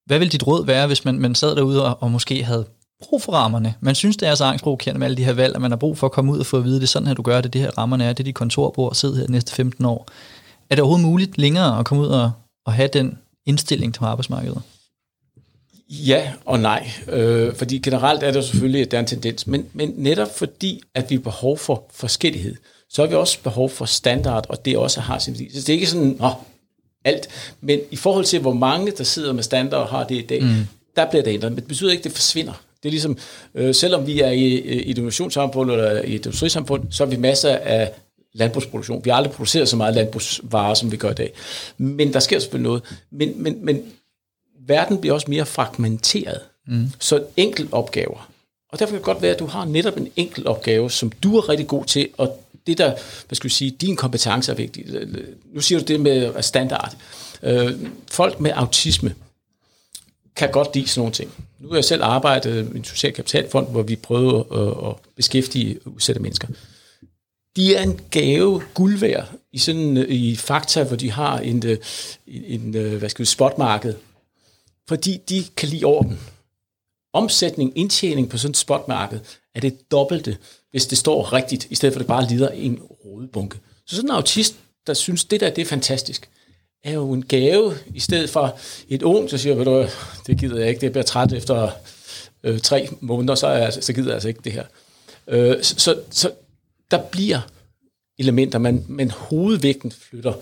Hvad 0.06 0.18
vil 0.18 0.32
dit 0.32 0.46
råd 0.46 0.66
være, 0.66 0.86
hvis 0.86 1.04
man, 1.04 1.18
man 1.18 1.34
sad 1.34 1.56
derude 1.56 1.84
og, 1.84 2.02
og 2.02 2.10
måske 2.10 2.44
havde 2.44 2.66
brug 3.02 3.22
for 3.22 3.32
rammerne. 3.32 3.74
Man 3.80 3.94
synes, 3.94 4.16
det 4.16 4.28
er 4.28 4.34
så 4.34 4.44
angstprovokerende 4.44 4.98
med 4.98 5.06
alle 5.06 5.16
de 5.16 5.24
her 5.24 5.32
valg, 5.32 5.54
at 5.54 5.60
man 5.60 5.70
har 5.70 5.76
brug 5.76 5.98
for 5.98 6.06
at 6.06 6.12
komme 6.12 6.32
ud 6.32 6.38
og 6.38 6.46
få 6.46 6.56
at 6.56 6.64
vide, 6.64 6.76
det 6.76 6.82
er 6.82 6.86
sådan 6.86 7.06
her, 7.06 7.14
du 7.14 7.22
gør 7.22 7.40
det, 7.40 7.52
det 7.52 7.60
her 7.60 7.78
rammerne 7.78 8.04
er, 8.04 8.12
det 8.12 8.20
er 8.20 8.24
dit 8.24 8.34
kontorbord, 8.34 8.94
sidde 8.94 9.16
her 9.16 9.26
de 9.26 9.32
næste 9.32 9.54
15 9.54 9.84
år. 9.84 10.08
Er 10.70 10.74
det 10.74 10.82
overhovedet 10.82 11.06
muligt 11.06 11.38
længere 11.38 11.78
at 11.78 11.86
komme 11.86 12.02
ud 12.02 12.08
og, 12.08 12.32
og 12.66 12.72
have 12.72 12.88
den 12.92 13.18
indstilling 13.46 13.94
til 13.94 14.04
arbejdsmarkedet? 14.04 14.62
Ja 15.90 16.32
og 16.44 16.60
nej, 16.60 16.90
øh, 17.08 17.54
fordi 17.54 17.78
generelt 17.78 18.22
er 18.22 18.30
det 18.30 18.44
selvfølgelig, 18.44 18.82
at 18.82 18.90
der 18.90 18.96
er 18.96 19.00
en 19.00 19.06
tendens, 19.06 19.46
men, 19.46 19.66
men 19.72 19.94
netop 19.96 20.38
fordi, 20.38 20.80
at 20.94 21.10
vi 21.10 21.14
har 21.14 21.22
behov 21.22 21.58
for 21.58 21.84
forskellighed, 21.94 22.56
så 22.90 23.02
har 23.02 23.08
vi 23.08 23.14
også 23.14 23.42
behov 23.42 23.70
for 23.70 23.84
standard, 23.84 24.46
og 24.48 24.64
det 24.64 24.76
også 24.76 25.00
har 25.00 25.18
sin 25.18 25.34
værdi. 25.34 25.50
Så 25.54 25.60
det 25.60 25.68
er 25.68 25.72
ikke 25.72 25.86
sådan, 25.86 26.16
åh, 26.20 26.30
alt, 27.04 27.54
men 27.60 27.80
i 27.90 27.96
forhold 27.96 28.24
til, 28.24 28.40
hvor 28.40 28.52
mange, 28.52 28.92
der 28.98 29.04
sidder 29.04 29.32
med 29.32 29.42
standard 29.42 29.80
og 29.80 29.88
har 29.88 30.04
det 30.04 30.14
i 30.14 30.26
dag, 30.26 30.42
mm. 30.42 30.66
der 30.96 31.10
bliver 31.10 31.22
det 31.22 31.30
ændret, 31.30 31.52
men 31.52 31.56
det 31.56 31.68
betyder 31.68 31.90
ikke, 31.90 32.00
at 32.00 32.04
det 32.04 32.12
forsvinder. 32.12 32.62
Det 32.82 32.88
er 32.88 32.90
ligesom, 32.90 33.18
øh, 33.54 33.74
selvom 33.74 34.06
vi 34.06 34.20
er 34.20 34.30
i, 34.30 34.44
i 34.44 34.90
et 34.90 34.98
innovationssamfund 34.98 35.70
eller 35.70 36.02
i 36.02 36.14
et 36.14 36.26
industrisamfund, 36.26 36.82
så 36.90 37.04
har 37.04 37.10
vi 37.10 37.16
masser 37.16 37.56
af 37.56 37.92
landbrugsproduktion. 38.32 39.04
Vi 39.04 39.10
har 39.10 39.16
aldrig 39.16 39.32
produceret 39.32 39.68
så 39.68 39.76
meget 39.76 39.94
landbrugsvarer, 39.94 40.74
som 40.74 40.92
vi 40.92 40.96
gør 40.96 41.10
i 41.10 41.14
dag. 41.14 41.32
Men 41.78 42.12
der 42.12 42.20
sker 42.20 42.38
selvfølgelig 42.38 42.68
noget. 42.68 42.82
Men, 43.10 43.42
men, 43.42 43.64
men 43.64 43.82
verden 44.66 45.00
bliver 45.00 45.14
også 45.14 45.26
mere 45.30 45.46
fragmenteret. 45.46 46.40
Mm. 46.66 46.86
Så 46.98 47.24
enkelt 47.36 47.72
opgaver. 47.72 48.30
Og 48.72 48.78
derfor 48.78 48.90
kan 48.90 48.98
det 48.98 49.04
godt 49.04 49.22
være, 49.22 49.32
at 49.32 49.38
du 49.38 49.46
har 49.46 49.64
netop 49.64 49.96
en 49.96 50.08
enkelt 50.16 50.46
opgave, 50.46 50.90
som 50.90 51.10
du 51.10 51.36
er 51.36 51.48
rigtig 51.48 51.66
god 51.66 51.84
til, 51.84 52.08
og 52.16 52.44
det 52.66 52.78
der, 52.78 52.90
hvad 53.28 53.36
skal 53.36 53.48
vi 53.48 53.54
sige, 53.54 53.70
din 53.70 53.96
kompetence 53.96 54.52
er 54.52 54.56
vigtig. 54.56 54.86
Nu 55.54 55.60
siger 55.60 55.78
du 55.78 55.84
det 55.84 56.00
med 56.00 56.42
standard. 56.42 56.96
Øh, 57.42 57.72
folk 58.10 58.40
med 58.40 58.50
autisme, 58.54 59.14
kan 60.40 60.52
godt 60.52 60.74
lide 60.74 60.88
sådan 60.88 61.00
nogle 61.00 61.12
ting. 61.12 61.46
Nu 61.58 61.68
har 61.68 61.74
jeg 61.74 61.84
selv 61.84 62.02
arbejdet 62.02 62.72
i 62.74 62.76
en 62.76 62.84
social 62.84 63.12
kapitalfond, 63.12 63.70
hvor 63.70 63.82
vi 63.82 63.96
prøvede 63.96 64.46
at, 64.52 64.88
at 64.88 64.94
beskæftige 65.16 65.86
udsatte 65.86 66.22
mennesker. 66.22 66.48
De 67.56 67.74
er 67.74 67.82
en 67.82 68.00
gave 68.10 68.62
guld 68.74 68.98
værd 68.98 69.32
i 69.52 69.58
sådan 69.58 69.96
øh, 69.96 70.08
i 70.08 70.36
fakta, 70.36 70.84
hvor 70.84 70.96
de 70.96 71.10
har 71.10 71.38
en, 71.38 71.66
øh, 71.66 71.78
en, 72.26 72.74
en 72.74 72.98
hvad 72.98 73.08
skal 73.08 73.22
vi, 73.22 73.26
spotmarked, 73.26 73.94
fordi 74.88 75.18
de 75.28 75.44
kan 75.56 75.68
lide 75.68 75.84
orden. 75.84 76.20
Omsætning, 77.12 77.78
indtjening 77.78 78.30
på 78.30 78.38
sådan 78.38 78.50
et 78.50 78.56
spotmarked 78.56 79.20
er 79.54 79.60
det 79.60 79.90
dobbelte, 79.90 80.36
hvis 80.70 80.86
det 80.86 80.98
står 80.98 81.32
rigtigt, 81.32 81.66
i 81.70 81.74
stedet 81.74 81.92
for 81.92 81.98
at 81.98 82.02
det 82.02 82.08
bare 82.08 82.28
lider 82.28 82.48
en 82.48 82.78
rodebunke. 83.04 83.58
Så 83.86 83.96
sådan 83.96 84.10
en 84.10 84.16
autist, 84.16 84.54
der 84.86 84.94
synes, 84.94 85.24
det 85.24 85.40
der 85.40 85.50
det 85.50 85.62
er 85.62 85.66
fantastisk, 85.66 86.28
er 86.84 86.92
jo 86.92 87.12
en 87.12 87.24
gave, 87.24 87.74
i 87.94 88.00
stedet 88.00 88.30
for 88.30 88.58
et 88.88 89.02
ung, 89.02 89.30
så 89.30 89.38
siger, 89.38 89.56
jeg, 89.56 89.66
du, 89.66 89.86
det 90.26 90.38
gider 90.38 90.58
jeg 90.58 90.68
ikke, 90.68 90.80
det 90.80 90.92
bliver 90.92 91.04
træt 91.04 91.32
efter 91.32 91.70
øh, 92.42 92.60
tre 92.60 92.88
måneder, 93.00 93.34
så, 93.34 93.46
er, 93.46 93.64
altså, 93.64 93.82
så 93.82 93.92
gider 93.92 94.08
jeg 94.08 94.14
altså 94.14 94.28
ikke 94.28 94.40
det 94.44 94.52
her. 94.52 94.64
Øh, 95.28 95.62
så, 95.62 95.74
så, 95.78 96.00
så 96.10 96.30
der 96.90 97.02
bliver 97.02 97.40
elementer, 98.18 98.58
man, 98.58 98.84
men 98.88 99.10
hovedvægten 99.10 99.92
flytter, 99.92 100.32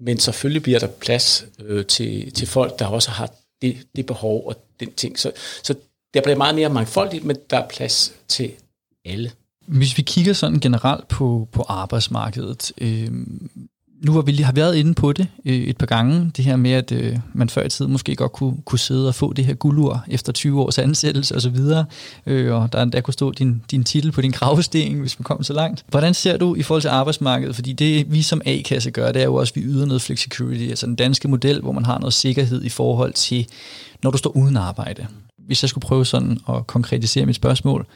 men 0.00 0.18
selvfølgelig 0.18 0.62
bliver 0.62 0.78
der 0.78 0.86
plads 0.86 1.46
øh, 1.64 1.86
til, 1.86 2.32
til 2.32 2.48
folk, 2.48 2.78
der 2.78 2.86
også 2.86 3.10
har 3.10 3.30
det, 3.62 3.76
det 3.96 4.06
behov 4.06 4.46
og 4.46 4.56
den 4.80 4.92
ting. 4.92 5.18
Så, 5.18 5.32
så 5.62 5.74
der 6.14 6.22
bliver 6.22 6.36
meget 6.36 6.54
mere 6.54 6.68
mangfoldigt, 6.68 7.24
men 7.24 7.36
der 7.50 7.58
er 7.58 7.68
plads 7.68 8.14
til 8.28 8.52
alle. 9.04 9.32
Hvis 9.66 9.96
vi 9.96 10.02
kigger 10.02 10.32
sådan 10.32 10.60
generelt 10.60 11.08
på, 11.08 11.48
på 11.52 11.62
arbejdsmarkedet, 11.62 12.72
øh, 12.80 13.10
nu 14.02 14.12
har 14.12 14.22
vi 14.22 14.32
lige 14.32 14.44
har 14.44 14.52
været 14.52 14.76
inde 14.76 14.94
på 14.94 15.12
det 15.12 15.26
øh, 15.44 15.54
et 15.54 15.76
par 15.76 15.86
gange, 15.86 16.30
det 16.36 16.44
her 16.44 16.56
med, 16.56 16.70
at 16.70 16.92
øh, 16.92 17.18
man 17.32 17.48
før 17.48 17.64
i 17.64 17.68
tiden 17.68 17.92
måske 17.92 18.16
godt 18.16 18.32
kunne, 18.32 18.56
kunne 18.64 18.78
sidde 18.78 19.08
og 19.08 19.14
få 19.14 19.32
det 19.32 19.44
her 19.44 19.54
guldur 19.54 20.04
efter 20.08 20.32
20 20.32 20.60
års 20.60 20.78
ansættelse 20.78 21.36
osv., 21.36 21.56
øh, 22.26 22.54
og 22.54 22.72
der 22.72 22.82
endda 22.82 23.00
kunne 23.00 23.14
stå 23.14 23.30
din, 23.30 23.62
din 23.70 23.84
titel 23.84 24.12
på 24.12 24.20
din 24.20 24.30
gravsten, 24.30 25.00
hvis 25.00 25.18
man 25.18 25.24
kom 25.24 25.42
så 25.42 25.52
langt. 25.52 25.84
Hvordan 25.88 26.14
ser 26.14 26.36
du 26.36 26.54
i 26.54 26.62
forhold 26.62 26.82
til 26.82 26.88
arbejdsmarkedet? 26.88 27.54
Fordi 27.54 27.72
det 27.72 28.12
vi 28.12 28.22
som 28.22 28.40
A-kasse 28.44 28.90
gør, 28.90 29.12
det 29.12 29.22
er 29.22 29.26
jo 29.26 29.34
også, 29.34 29.52
at 29.56 29.56
vi 29.56 29.66
yder 29.66 29.86
noget 29.86 30.02
flexicurity, 30.02 30.68
altså 30.68 30.86
den 30.86 30.96
danske 30.96 31.28
model, 31.28 31.60
hvor 31.60 31.72
man 31.72 31.84
har 31.84 31.98
noget 31.98 32.14
sikkerhed 32.14 32.64
i 32.64 32.68
forhold 32.68 33.12
til, 33.12 33.46
når 34.02 34.10
du 34.10 34.18
står 34.18 34.36
uden 34.36 34.56
arbejde. 34.56 35.06
Hvis 35.46 35.62
jeg 35.62 35.68
skulle 35.68 35.82
prøve 35.82 36.06
sådan 36.06 36.38
at 36.48 36.66
konkretisere 36.66 37.26
mit 37.26 37.36
spørgsmål, 37.36 37.86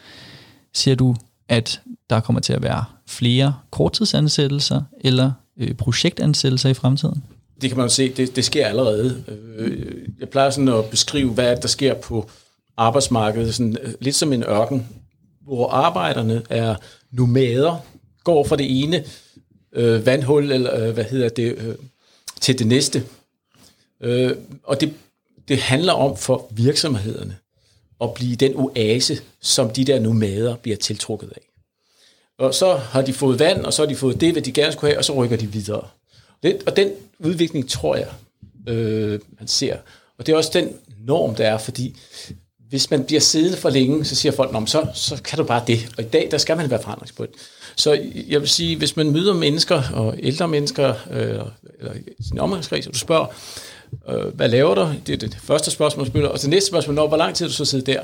ser 0.74 0.94
du, 0.94 1.16
at 1.48 1.80
der 2.10 2.20
kommer 2.20 2.40
til 2.40 2.52
at 2.52 2.62
være 2.62 2.84
flere 3.06 3.54
korttidsansættelser 3.70 4.82
eller 5.00 5.30
øh, 5.58 5.74
projektansættelser 5.74 6.68
i 6.68 6.74
fremtiden? 6.74 7.22
Det 7.60 7.70
kan 7.70 7.76
man 7.76 7.86
jo 7.86 7.92
se, 7.92 8.12
det, 8.12 8.36
det 8.36 8.44
sker 8.44 8.66
allerede. 8.66 9.24
Øh, 9.56 10.08
jeg 10.20 10.28
plejer 10.28 10.50
sådan 10.50 10.68
at 10.68 10.84
beskrive, 10.84 11.30
hvad 11.30 11.56
der 11.56 11.68
sker 11.68 11.94
på 11.94 12.30
arbejdsmarkedet, 12.76 13.54
sådan, 13.54 13.76
øh, 13.82 13.94
lidt 14.00 14.16
som 14.16 14.32
en 14.32 14.42
ørken, 14.42 14.88
hvor 15.42 15.70
arbejderne 15.70 16.42
er 16.50 16.74
nomader, 17.10 17.76
går 18.24 18.44
fra 18.44 18.56
det 18.56 18.82
ene 18.82 19.04
øh, 19.72 20.06
vandhul, 20.06 20.52
eller 20.52 20.86
øh, 20.86 20.94
hvad 20.94 21.04
hedder 21.04 21.28
det, 21.28 21.54
øh, 21.58 21.74
til 22.40 22.58
det 22.58 22.66
næste. 22.66 23.04
Øh, 24.00 24.32
og 24.62 24.80
det, 24.80 24.94
det 25.48 25.58
handler 25.58 25.92
om 25.92 26.16
for 26.16 26.48
virksomhederne 26.50 27.36
at 28.00 28.14
blive 28.14 28.36
den 28.36 28.52
oase, 28.54 29.18
som 29.40 29.70
de 29.70 29.84
der 29.84 30.00
nomader 30.00 30.56
bliver 30.56 30.76
tiltrukket 30.76 31.32
af. 31.36 31.42
Og 32.38 32.54
så 32.54 32.74
har 32.74 33.02
de 33.02 33.12
fået 33.12 33.38
vand, 33.38 33.64
og 33.64 33.72
så 33.72 33.82
har 33.82 33.86
de 33.86 33.96
fået 33.96 34.20
det, 34.20 34.32
hvad 34.32 34.42
de 34.42 34.52
gerne 34.52 34.72
skulle 34.72 34.90
have, 34.90 34.98
og 34.98 35.04
så 35.04 35.12
rykker 35.12 35.36
de 35.36 35.46
videre. 35.46 35.86
Det, 36.42 36.62
og 36.66 36.76
den 36.76 36.90
udvikling 37.18 37.68
tror 37.68 37.96
jeg, 37.96 38.08
øh, 38.68 39.20
man 39.38 39.48
ser. 39.48 39.76
Og 40.18 40.26
det 40.26 40.32
er 40.32 40.36
også 40.36 40.50
den 40.52 40.68
norm, 41.06 41.34
der 41.34 41.46
er, 41.46 41.58
fordi 41.58 41.96
hvis 42.68 42.90
man 42.90 43.04
bliver 43.04 43.20
siddende 43.20 43.56
for 43.56 43.70
længe, 43.70 44.04
så 44.04 44.14
siger 44.14 44.32
folk, 44.32 44.68
så, 44.68 44.86
så 44.94 45.22
kan 45.22 45.38
du 45.38 45.44
bare 45.44 45.64
det. 45.66 45.88
Og 45.98 46.04
i 46.04 46.06
dag, 46.06 46.28
der 46.30 46.38
skal 46.38 46.56
man 46.56 46.70
være 46.70 46.82
forandringsbund. 46.82 47.28
Så 47.76 47.92
jeg 48.28 48.40
vil 48.40 48.48
sige, 48.48 48.76
hvis 48.76 48.96
man 48.96 49.10
møder 49.10 49.34
mennesker, 49.34 49.82
og 49.94 50.14
ældre 50.18 50.48
mennesker, 50.48 50.94
øh, 51.10 51.40
eller 51.78 51.92
sin 52.28 52.38
omgangskreds, 52.38 52.86
og 52.86 52.94
du 52.94 52.98
spørger, 52.98 53.26
øh, 54.08 54.34
hvad 54.34 54.48
laver 54.48 54.74
du? 54.74 54.92
Det 55.06 55.12
er 55.12 55.28
det 55.28 55.38
første 55.42 55.70
spørgsmål, 55.70 56.06
spiller. 56.06 56.28
Og 56.28 56.40
det 56.40 56.50
næste 56.50 56.68
spørgsmål, 56.68 56.94
når, 56.94 57.08
hvor 57.08 57.16
lang 57.16 57.34
tid 57.34 57.46
du 57.46 57.52
så 57.52 57.64
sidder 57.64 57.84
der? 57.84 58.02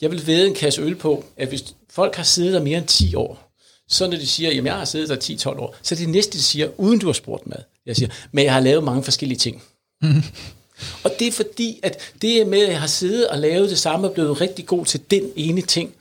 Jeg 0.00 0.10
vil 0.10 0.26
vide 0.26 0.46
en 0.46 0.54
kasse 0.54 0.82
øl 0.82 0.94
på, 0.94 1.24
at 1.36 1.48
hvis 1.48 1.64
folk 1.90 2.14
har 2.14 2.22
siddet 2.22 2.52
der 2.52 2.62
mere 2.62 2.78
end 2.78 2.86
10 2.86 3.14
år, 3.14 3.45
så 3.88 4.06
når 4.06 4.16
de 4.16 4.26
siger, 4.26 4.50
at 4.50 4.64
jeg 4.64 4.74
har 4.74 4.84
siddet 4.84 5.08
der 5.08 5.50
10-12 5.52 5.60
år, 5.60 5.76
så 5.82 5.94
er 5.94 5.96
det 5.96 6.08
næste, 6.08 6.38
de 6.38 6.42
siger, 6.42 6.68
uden 6.76 6.98
du 6.98 7.06
har 7.06 7.12
spurgt 7.12 7.46
mad. 7.46 7.58
Jeg 7.86 7.96
siger, 7.96 8.08
men 8.32 8.44
jeg 8.44 8.52
har 8.52 8.60
lavet 8.60 8.84
mange 8.84 9.02
forskellige 9.02 9.38
ting. 9.38 9.62
Mm. 10.02 10.22
Og 11.04 11.10
det 11.18 11.26
er 11.26 11.32
fordi, 11.32 11.80
at 11.82 12.12
det 12.22 12.46
med, 12.46 12.62
at 12.62 12.70
jeg 12.70 12.80
har 12.80 12.86
siddet 12.86 13.28
og 13.28 13.38
lavet 13.38 13.70
det 13.70 13.78
samme, 13.78 14.08
og 14.08 14.14
blevet 14.14 14.40
rigtig 14.40 14.66
god 14.66 14.86
til 14.86 15.00
den 15.10 15.22
ene 15.36 15.60
ting, 15.60 15.94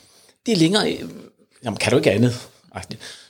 det 0.46 0.52
er 0.52 0.58
længere, 0.58 0.98
jamen 1.64 1.78
kan 1.78 1.92
du 1.92 1.98
ikke 1.98 2.12
andet? 2.12 2.48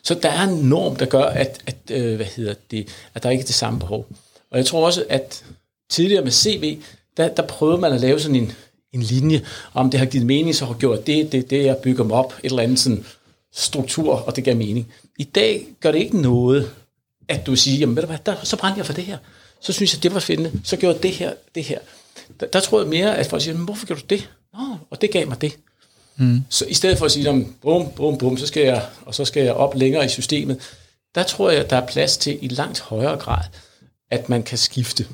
Så 0.04 0.14
der 0.14 0.30
er 0.30 0.44
en 0.48 0.58
norm, 0.70 0.96
der 0.96 1.06
gør, 1.06 1.24
at, 1.24 1.62
at, 1.66 1.76
øh, 1.92 2.16
hvad 2.16 2.26
hedder 2.26 2.54
det, 2.72 2.88
at 3.14 3.24
der 3.24 3.30
ikke 3.30 3.42
er 3.42 3.46
det 3.46 3.56
samme 3.56 3.80
behov. 3.80 4.08
Og 4.52 4.58
jeg 4.58 4.66
tror 4.66 4.86
også, 4.86 5.06
at 5.10 5.44
tidligere 5.90 6.24
med 6.24 6.32
CV, 6.32 6.78
der, 7.18 7.28
der 7.28 7.48
prøvede 7.48 7.78
man 7.78 7.94
at 7.94 8.02
lave 8.02 8.20
sådan 8.20 8.36
en, 8.36 8.52
en 8.94 9.02
linje, 9.02 9.42
om 9.74 9.90
det 9.90 10.00
har 10.00 10.06
givet 10.06 10.26
mening, 10.26 10.56
så 10.56 10.66
har 10.66 10.74
gjort 10.74 11.08
det, 11.08 11.32
det, 11.32 11.50
det, 11.50 11.66
jeg 11.66 11.78
bygger 11.78 12.04
mig 12.04 12.18
op, 12.18 12.34
et 12.44 12.50
eller 12.50 12.64
andet 12.64 12.80
sådan 12.80 13.06
struktur, 13.56 14.14
og 14.14 14.36
det 14.36 14.44
gav 14.44 14.56
mening. 14.56 14.94
I 15.20 15.24
dag 15.24 15.66
gør 15.80 15.92
det 15.92 16.00
ikke 16.00 16.22
noget, 16.22 16.72
at 17.28 17.46
du 17.46 17.56
siger, 17.56 17.78
jamen 17.78 17.96
ved 17.96 18.04
du 18.04 18.08
hvad, 18.08 18.18
der, 18.26 18.36
så 18.44 18.58
brændte 18.58 18.78
jeg 18.78 18.86
for 18.86 18.94
det 18.94 19.04
her. 19.04 19.18
Så 19.62 19.74
synes 19.74 19.94
jeg, 19.94 20.04
det 20.04 20.14
var 20.14 20.20
spændende. 20.20 20.62
Så 20.64 20.78
gjorde 20.78 21.00
det 21.04 21.12
her, 21.12 21.34
det 21.56 21.64
her. 21.64 21.80
Der, 22.40 22.46
der 22.48 22.60
tror 22.60 22.80
jeg 22.80 22.90
mere, 22.90 23.18
at 23.18 23.28
folk 23.28 23.42
siger, 23.42 23.56
men 23.56 23.66
hvorfor 23.66 23.86
gjorde 23.86 24.02
du 24.02 24.06
det? 24.10 24.30
Nå, 24.54 24.78
og 24.90 25.02
det 25.02 25.12
gav 25.12 25.28
mig 25.28 25.42
det. 25.42 25.58
Mm. 26.18 26.42
Så 26.50 26.66
i 26.66 26.74
stedet 26.74 26.98
for 26.98 27.06
at 27.06 27.12
sige, 27.12 27.48
bum, 27.62 27.92
bum, 27.96 28.18
bum, 28.18 28.38
så 28.38 28.48
skal 28.48 28.64
jeg, 28.64 28.86
og 29.06 29.16
så 29.16 29.26
skal 29.26 29.44
jeg 29.44 29.54
op 29.54 29.76
længere 29.76 30.06
i 30.06 30.10
systemet, 30.10 30.62
der 31.16 31.24
tror 31.24 31.50
jeg, 31.50 31.70
der 31.70 31.78
er 31.78 31.88
plads 31.88 32.18
til 32.18 32.40
i 32.42 32.48
langt 32.48 32.80
højere 32.80 33.18
grad, 33.18 33.44
at 34.12 34.30
man 34.30 34.44
kan 34.44 34.58
skifte. 34.58 35.08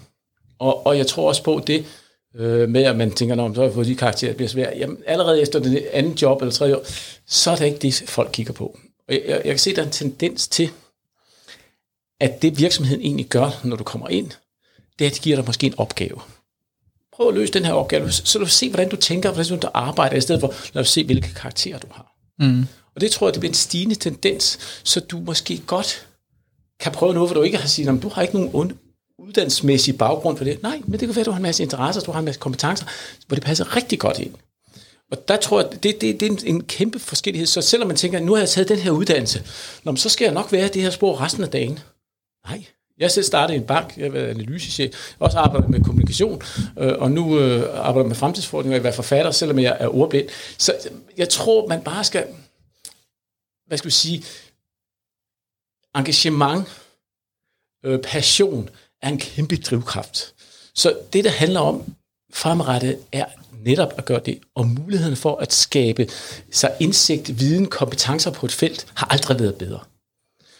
Og, 0.59 0.85
og 0.85 0.97
jeg 0.97 1.07
tror 1.07 1.27
også 1.27 1.43
på 1.43 1.63
det, 1.67 1.85
øh, 2.35 2.69
med 2.69 2.83
at 2.83 2.95
man 2.95 3.11
tænker, 3.11 3.35
når 3.35 3.53
så 3.53 3.61
har 3.61 3.67
jeg 3.67 3.73
fået 3.73 3.87
de 3.87 3.95
karakterer, 3.95 4.31
det 4.31 4.37
bliver 4.37 4.49
svært. 4.49 4.73
Jamen, 4.77 4.97
allerede 5.05 5.41
efter 5.41 5.59
den 5.59 5.77
anden 5.91 6.13
job 6.13 6.41
eller 6.41 6.51
tredje 6.51 6.75
år, 6.75 6.83
så 7.27 7.51
er 7.51 7.55
det 7.55 7.65
ikke 7.65 7.77
det, 7.77 8.03
folk 8.07 8.29
kigger 8.33 8.53
på. 8.53 8.77
Og 9.07 9.13
jeg, 9.13 9.21
jeg 9.27 9.43
kan 9.43 9.57
se, 9.57 9.69
at 9.69 9.75
der 9.75 9.81
er 9.81 9.85
en 9.85 9.91
tendens 9.91 10.47
til, 10.47 10.69
at 12.19 12.41
det 12.41 12.57
virksomheden 12.59 13.01
egentlig 13.01 13.25
gør, 13.25 13.61
når 13.63 13.75
du 13.75 13.83
kommer 13.83 14.09
ind, 14.09 14.31
det 14.99 15.05
er, 15.05 15.09
at 15.09 15.15
de 15.15 15.21
giver 15.21 15.35
dig 15.35 15.45
måske 15.45 15.67
en 15.67 15.73
opgave. 15.77 16.21
Prøv 17.13 17.27
at 17.27 17.33
løse 17.33 17.53
den 17.53 17.65
her 17.65 17.73
opgave, 17.73 18.11
så 18.11 18.39
du 18.39 18.45
se, 18.45 18.69
hvordan 18.69 18.89
du 18.89 18.95
tænker, 18.95 19.31
hvordan 19.31 19.59
du 19.59 19.67
arbejder, 19.73 20.15
i 20.15 20.21
stedet 20.21 20.41
for, 20.41 20.53
lad 20.73 20.81
os 20.81 20.89
se, 20.89 21.03
hvilke 21.03 21.33
karakterer 21.33 21.79
du 21.79 21.87
har. 21.91 22.15
Mm. 22.39 22.65
Og 22.95 23.01
det 23.01 23.11
tror 23.11 23.27
jeg, 23.27 23.33
det 23.33 23.39
bliver 23.39 23.49
en 23.49 23.55
stigende 23.55 23.95
tendens, 23.95 24.59
så 24.83 24.99
du 24.99 25.19
måske 25.19 25.61
godt 25.67 26.07
kan 26.79 26.91
prøve 26.91 27.13
noget, 27.13 27.29
hvor 27.29 27.35
du 27.35 27.41
ikke 27.41 27.57
har 27.57 27.67
sagt, 27.67 28.03
du 28.03 28.09
har 28.09 28.21
ikke 28.21 28.33
nogen 28.33 28.51
uddannelsesmæssig 29.27 29.97
baggrund 29.97 30.37
for 30.37 30.43
det. 30.43 30.63
Nej, 30.63 30.81
men 30.85 30.99
det 30.99 30.99
kan 30.99 31.15
være, 31.15 31.19
at 31.19 31.25
du 31.25 31.31
har 31.31 31.37
en 31.37 31.43
masse 31.43 31.63
interesser, 31.63 32.01
du 32.01 32.11
har 32.11 32.19
en 32.19 32.25
masse 32.25 32.39
kompetencer, 32.39 32.85
hvor 33.27 33.35
det 33.35 33.43
passer 33.43 33.75
rigtig 33.75 33.99
godt 33.99 34.19
ind. 34.19 34.33
Og 35.11 35.27
der 35.27 35.37
tror 35.37 35.61
jeg, 35.61 35.83
det, 35.83 36.01
det, 36.01 36.19
det 36.19 36.23
er 36.23 36.37
en, 36.45 36.63
kæmpe 36.63 36.99
forskellighed. 36.99 37.47
Så 37.47 37.61
selvom 37.61 37.87
man 37.87 37.97
tænker, 37.97 38.19
nu 38.19 38.33
har 38.33 38.39
jeg 38.39 38.49
taget 38.49 38.69
den 38.69 38.79
her 38.79 38.91
uddannelse, 38.91 39.43
nå, 39.83 39.95
så 39.95 40.09
skal 40.09 40.25
jeg 40.25 40.33
nok 40.33 40.51
være 40.51 40.67
det 40.67 40.81
her 40.81 40.89
spor 40.89 41.21
resten 41.21 41.43
af 41.43 41.49
dagen. 41.49 41.79
Nej, 42.47 42.65
jeg 42.97 43.11
selv 43.11 43.25
startede 43.25 43.57
i 43.57 43.61
en 43.61 43.67
bank, 43.67 43.97
jeg 43.97 44.05
har 44.05 44.11
været 44.11 44.27
analysechef, 44.27 44.79
jeg 45.19 45.21
også 45.25 45.37
arbejder 45.37 45.67
med 45.67 45.81
kommunikation, 45.81 46.41
øh, 46.79 46.93
og 46.97 47.11
nu 47.11 47.39
øh, 47.39 47.87
arbejder 47.87 48.07
med 48.07 48.15
fremtidsforskning 48.15 48.75
og 48.75 48.83
jeg 48.83 48.89
er 48.89 48.95
forfatter, 48.95 49.31
selvom 49.31 49.59
jeg 49.59 49.77
er 49.79 49.87
ordblind. 49.87 50.29
Så 50.57 50.73
jeg 51.17 51.29
tror, 51.29 51.67
man 51.67 51.83
bare 51.83 52.03
skal, 52.03 52.27
hvad 53.67 53.77
skal 53.77 53.87
vi 53.87 53.93
sige, 53.93 54.23
engagement, 55.95 56.67
øh, 57.85 57.99
passion, 58.01 58.69
er 59.01 59.09
en 59.09 59.17
kæmpe 59.17 59.55
drivkraft. 59.55 60.33
Så 60.75 60.97
det, 61.13 61.23
der 61.23 61.29
handler 61.29 61.59
om 61.59 61.83
fremadrettet, 62.33 62.99
er 63.11 63.25
netop 63.63 63.93
at 63.97 64.05
gøre 64.05 64.21
det, 64.25 64.39
og 64.55 64.67
muligheden 64.67 65.15
for 65.15 65.35
at 65.35 65.53
skabe 65.53 66.07
sig 66.51 66.75
indsigt, 66.79 67.39
viden, 67.39 67.65
kompetencer 67.65 68.31
på 68.31 68.45
et 68.45 68.51
felt, 68.51 68.87
har 68.93 69.07
aldrig 69.07 69.39
været 69.39 69.55
bedre. 69.55 69.79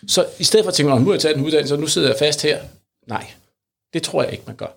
Så 0.07 0.25
i 0.39 0.43
stedet 0.43 0.63
for 0.63 0.69
at 0.69 0.75
tænke, 0.75 0.95
nu 0.95 1.05
har 1.05 1.11
jeg 1.11 1.21
taget 1.21 1.37
en 1.37 1.45
uddannelse, 1.45 1.75
og 1.75 1.79
nu 1.79 1.87
sidder 1.87 2.07
jeg 2.07 2.17
fast 2.19 2.41
her. 2.41 2.63
Nej, 3.07 3.31
det 3.93 4.03
tror 4.03 4.23
jeg 4.23 4.31
ikke, 4.31 4.43
man 4.47 4.55
gør. 4.55 4.67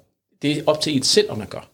Det 0.43 0.59
er 0.59 0.63
op 0.67 0.81
til 0.81 0.97
en 0.97 1.03
selv, 1.03 1.31
om 1.31 1.39
man 1.39 1.49
gør 1.49 1.74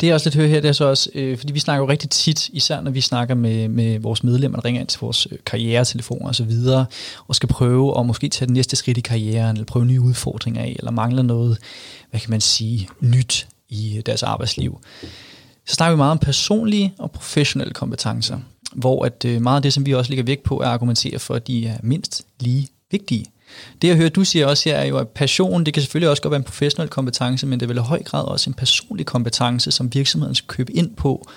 det 0.00 0.06
jeg 0.06 0.14
også 0.14 0.26
lidt 0.26 0.36
hører 0.36 0.48
her, 0.48 0.60
det 0.60 0.68
er 0.68 0.72
så 0.72 0.84
også, 0.84 1.10
øh, 1.14 1.38
fordi 1.38 1.52
vi 1.52 1.58
snakker 1.60 1.84
jo 1.84 1.90
rigtig 1.90 2.10
tit, 2.10 2.48
især 2.48 2.80
når 2.80 2.90
vi 2.90 3.00
snakker 3.00 3.34
med, 3.34 3.68
med 3.68 3.98
vores 3.98 4.24
medlemmer, 4.24 4.58
der 4.58 4.64
ringer 4.64 4.80
ind 4.80 4.88
til 4.88 5.00
vores 5.00 5.28
øh, 5.30 5.38
karrieretelefoner 5.46 6.28
og 6.28 6.34
så 6.34 6.44
videre, 6.44 6.86
og 7.26 7.34
skal 7.34 7.48
prøve 7.48 7.98
at 8.00 8.06
måske 8.06 8.28
tage 8.28 8.46
det 8.46 8.54
næste 8.54 8.76
skridt 8.76 8.98
i 8.98 9.00
karrieren, 9.00 9.56
eller 9.56 9.66
prøve 9.66 9.86
nye 9.86 10.00
udfordringer 10.00 10.62
af, 10.62 10.76
eller 10.78 10.90
mangler 10.90 11.22
noget, 11.22 11.58
hvad 12.10 12.20
kan 12.20 12.30
man 12.30 12.40
sige, 12.40 12.88
nyt 13.00 13.46
i 13.68 13.96
øh, 13.96 14.02
deres 14.06 14.22
arbejdsliv. 14.22 14.80
Så 15.66 15.74
snakker 15.74 15.96
vi 15.96 15.98
meget 15.98 16.10
om 16.10 16.18
personlige 16.18 16.94
og 16.98 17.10
professionelle 17.10 17.74
kompetencer, 17.74 18.38
hvor 18.72 19.04
at 19.04 19.24
øh, 19.24 19.42
meget 19.42 19.56
af 19.56 19.62
det, 19.62 19.72
som 19.72 19.86
vi 19.86 19.94
også 19.94 20.10
ligger 20.10 20.24
vægt 20.24 20.42
på, 20.42 20.60
er 20.60 20.64
at 20.64 20.72
argumentere 20.72 21.18
for, 21.18 21.34
at 21.34 21.46
de 21.46 21.66
er 21.66 21.76
mindst 21.82 22.22
lige 22.40 22.68
vigtige. 22.90 23.26
Det 23.82 23.88
jeg 23.88 23.96
hører, 23.96 24.08
du 24.08 24.24
siger 24.24 24.46
også 24.46 24.68
her, 24.68 24.76
er 24.76 24.84
jo, 24.84 24.98
at 24.98 25.08
passion, 25.08 25.66
det 25.66 25.74
kan 25.74 25.82
selvfølgelig 25.82 26.10
også 26.10 26.22
godt 26.22 26.30
være 26.30 26.38
en 26.38 26.44
professionel 26.44 26.88
kompetence, 26.88 27.46
men 27.46 27.60
det 27.60 27.66
er 27.66 27.68
vel 27.68 27.76
i 27.76 27.80
høj 27.80 28.02
grad 28.02 28.24
også 28.24 28.50
en 28.50 28.54
personlig 28.54 29.06
kompetence, 29.06 29.70
som 29.70 29.94
virksomheden 29.94 30.34
skal 30.34 30.48
købe 30.48 30.72
ind 30.72 30.96
på 30.96 31.28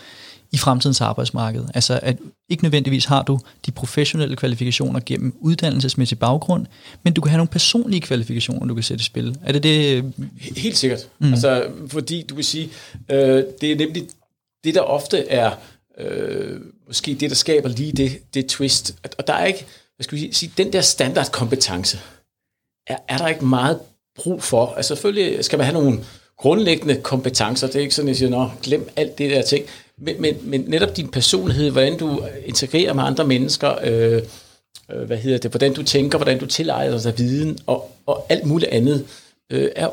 i 0.52 0.58
fremtidens 0.58 1.02
arbejdsmarked. 1.02 1.66
Altså 1.74 2.00
at 2.02 2.18
ikke 2.50 2.64
nødvendigvis 2.64 3.06
har 3.06 3.24
du 3.24 3.40
de 3.66 3.72
professionelle 3.72 4.36
kvalifikationer 4.36 5.00
gennem 5.06 5.36
uddannelsesmæssig 5.40 6.20
baggrund, 6.20 6.66
men 7.04 7.14
du 7.14 7.22
kan 7.22 7.30
have 7.30 7.38
nogle 7.38 7.50
personlige 7.50 8.02
kvalifikationer, 8.02 8.66
du 8.66 8.74
kan 8.74 8.84
sætte 8.84 9.02
i 9.02 9.06
spil. 9.06 9.38
Er 9.46 9.52
det 9.52 9.64
det? 9.64 10.14
Helt 10.58 10.78
sikkert. 10.78 11.10
Mm. 11.20 11.34
Altså, 11.34 11.64
fordi 11.88 12.26
du 12.30 12.36
kan 12.36 12.44
sige, 12.44 12.70
øh, 13.12 13.44
det 13.62 13.72
er 13.72 13.76
nemlig 13.76 14.08
det, 14.64 14.76
der 14.76 14.82
ofte 14.82 15.28
er 15.28 15.52
øh, 16.00 16.60
måske 16.88 17.16
det, 17.16 17.30
der 17.30 17.36
skaber 17.36 17.70
lige 17.70 17.92
det, 17.92 18.34
det 18.34 18.46
twist. 18.46 18.96
Og 19.18 19.28
der 19.28 19.34
er 19.34 19.46
ikke, 19.46 19.66
hvad 19.96 20.04
skal 20.04 20.18
vi 20.18 20.34
sige, 20.34 20.54
den 20.58 20.74
der 20.74 20.82
standardkompetence, 20.82 22.00
er, 22.88 22.98
er 23.08 23.18
der 23.18 23.28
ikke 23.28 23.46
meget 23.46 23.80
brug 24.16 24.44
for. 24.44 24.66
Altså 24.66 24.96
selvfølgelig 24.96 25.46
skal 25.46 25.58
man 25.58 25.66
have 25.66 25.84
nogle 25.84 26.06
grundlæggende 26.38 27.02
kompetencer. 27.02 27.68
Det 27.68 27.76
er 27.76 27.80
ikke 27.80 27.96
sådan, 27.96 28.08
at 28.08 28.10
jeg 28.10 28.18
siger, 28.18 28.30
Nå, 28.30 28.50
glem 28.64 28.90
alt 28.96 29.18
det 29.18 29.32
der 29.32 29.42
ting. 29.42 29.66
Men, 29.98 30.22
men, 30.22 30.38
men 30.44 30.62
netop 30.62 30.98
din 30.98 31.08
personlighed, 31.08 31.72
hvordan 31.72 31.98
du 31.98 32.28
integrerer 32.46 32.94
med 32.94 33.04
andre 33.04 33.28
mennesker, 33.28 33.76
øh, 33.84 34.22
øh, 34.92 35.04
hvad 35.04 35.18
hedder 35.18 35.38
det, 35.38 35.52
hvordan 35.52 35.74
du 35.74 35.84
tænker, 35.84 36.18
hvordan 36.18 36.40
du 36.40 36.46
tilegner 36.46 37.00
dig 37.00 37.18
viden, 37.18 37.60
og, 37.66 37.92
og 38.06 38.26
alt 38.30 38.46
muligt 38.46 38.72
andet, 38.72 39.08
øh, 39.52 39.70
er 39.76 39.90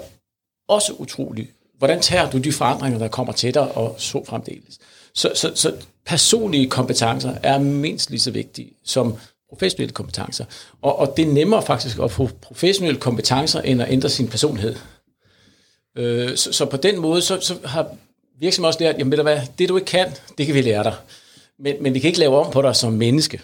også 0.68 0.92
utroligt. 0.92 1.50
Hvordan 1.78 2.00
tager 2.00 2.30
du 2.30 2.38
de 2.38 2.52
forandringer, 2.52 2.98
der 2.98 3.08
kommer 3.08 3.32
til 3.32 3.54
dig, 3.54 3.76
og 3.76 3.94
så 3.98 4.24
fremdeles. 4.24 4.78
Så, 5.14 5.32
så, 5.34 5.52
så 5.54 5.74
personlige 6.06 6.70
kompetencer 6.70 7.34
er 7.42 7.58
mindst 7.58 8.10
lige 8.10 8.20
så 8.20 8.30
vigtige 8.30 8.72
som 8.84 9.16
professionelle 9.52 9.92
kompetencer. 9.92 10.44
Og, 10.82 10.98
og 10.98 11.14
det 11.16 11.28
er 11.28 11.32
nemmere 11.32 11.62
faktisk 11.62 11.98
at 11.98 12.10
få 12.10 12.30
professionelle 12.40 13.00
kompetencer, 13.00 13.60
end 13.60 13.82
at 13.82 13.92
ændre 13.92 14.08
sin 14.08 14.28
personlighed. 14.28 14.76
Øh, 15.98 16.36
så, 16.36 16.52
så 16.52 16.64
på 16.64 16.76
den 16.76 16.98
måde, 16.98 17.22
så, 17.22 17.40
så 17.40 17.54
har 17.64 17.86
virksomheden 18.40 18.68
også 18.68 18.80
lært, 18.80 18.98
jamen 18.98 19.10
ved 19.10 19.18
du 19.18 19.22
hvad, 19.22 19.40
det 19.58 19.68
du 19.68 19.76
ikke 19.76 19.86
kan, 19.86 20.08
det 20.38 20.46
kan 20.46 20.54
vi 20.54 20.60
lære 20.60 20.84
dig. 20.84 20.94
Men, 21.58 21.76
men 21.80 21.94
vi 21.94 21.98
kan 21.98 22.08
ikke 22.08 22.20
lave 22.20 22.36
om 22.36 22.52
på 22.52 22.62
dig 22.62 22.76
som 22.76 22.92
menneske. 22.92 23.40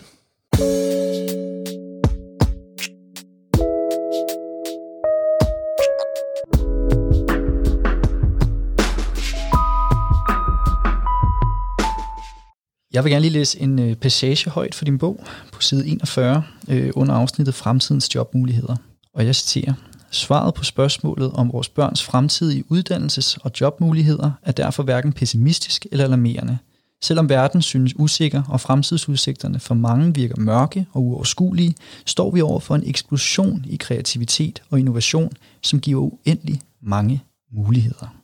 Jeg 12.99 13.05
vil 13.05 13.11
gerne 13.13 13.23
lige 13.23 13.33
læse 13.33 13.61
en 13.61 13.79
øh, 13.79 13.97
passage 13.97 14.51
højt 14.51 14.75
for 14.75 14.85
din 14.85 14.99
bog 14.99 15.25
på 15.53 15.63
side 15.63 15.89
41 15.89 16.43
øh, 16.69 16.91
under 16.95 17.15
afsnittet 17.15 17.55
Fremtidens 17.55 18.15
jobmuligheder. 18.15 18.77
Og 19.15 19.27
jeg 19.27 19.35
citerer. 19.35 19.73
Svaret 20.11 20.55
på 20.55 20.65
spørgsmålet 20.65 21.33
om 21.33 21.53
vores 21.53 21.69
børns 21.69 22.05
fremtidige 22.05 22.65
uddannelses- 22.73 23.37
og 23.41 23.51
jobmuligheder 23.61 24.31
er 24.43 24.53
derfor 24.53 24.83
hverken 24.83 25.13
pessimistisk 25.13 25.87
eller 25.93 26.05
alarmerende. 26.05 26.59
Selvom 27.03 27.29
verden 27.29 27.63
synes 27.63 27.93
usikker 27.99 28.43
og 28.49 28.61
fremtidsudsigterne 28.61 29.61
for 29.61 29.75
mange 29.75 30.15
virker 30.15 30.41
mørke 30.41 30.87
og 30.93 31.03
uoverskuelige, 31.03 31.75
står 32.07 32.31
vi 32.31 32.41
over 32.41 32.61
for 32.61 32.75
en 32.75 32.83
eksplosion 32.87 33.65
i 33.69 33.77
kreativitet 33.77 34.63
og 34.71 34.79
innovation, 34.79 35.33
som 35.63 35.81
giver 35.81 36.01
uendelig 36.01 36.61
mange 36.83 37.23
muligheder 37.53 38.18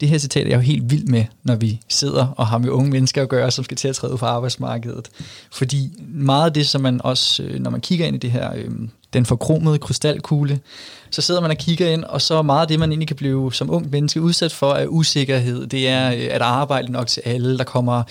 det 0.00 0.08
her 0.08 0.18
citat 0.18 0.46
er 0.46 0.50
jeg 0.50 0.56
jo 0.56 0.60
helt 0.60 0.90
vild 0.90 1.04
med, 1.04 1.24
når 1.42 1.54
vi 1.54 1.80
sidder 1.88 2.26
og 2.36 2.46
har 2.46 2.58
med 2.58 2.68
unge 2.68 2.90
mennesker 2.90 3.22
at 3.22 3.28
gøre, 3.28 3.50
som 3.50 3.64
skal 3.64 3.76
til 3.76 3.88
at 3.88 3.96
træde 3.96 4.16
på 4.16 4.26
arbejdsmarkedet. 4.26 5.10
Fordi 5.52 5.90
meget 6.08 6.44
af 6.44 6.52
det, 6.52 6.66
som 6.66 6.80
man 6.80 7.00
også, 7.04 7.42
øh, 7.42 7.60
når 7.60 7.70
man 7.70 7.80
kigger 7.80 8.06
ind 8.06 8.16
i 8.16 8.18
det 8.18 8.30
her, 8.30 8.52
øh, 8.54 8.70
den 9.12 9.26
forkromede 9.26 9.78
krystalkugle, 9.78 10.60
så 11.10 11.22
sidder 11.22 11.40
man 11.40 11.50
og 11.50 11.56
kigger 11.56 11.88
ind, 11.88 12.04
og 12.04 12.22
så 12.22 12.42
meget 12.42 12.62
af 12.62 12.68
det, 12.68 12.78
man 12.78 12.90
egentlig 12.90 13.08
kan 13.08 13.16
blive 13.16 13.52
som 13.52 13.70
ung 13.70 13.90
menneske 13.90 14.22
udsat 14.22 14.52
for, 14.52 14.72
er 14.72 14.86
usikkerhed. 14.86 15.66
Det 15.66 15.88
er 15.88 16.12
øh, 16.12 16.28
at 16.30 16.42
arbejde 16.42 16.92
nok 16.92 17.06
til 17.06 17.22
alle. 17.24 17.58
Der 17.58 17.64
kommer 17.64 18.02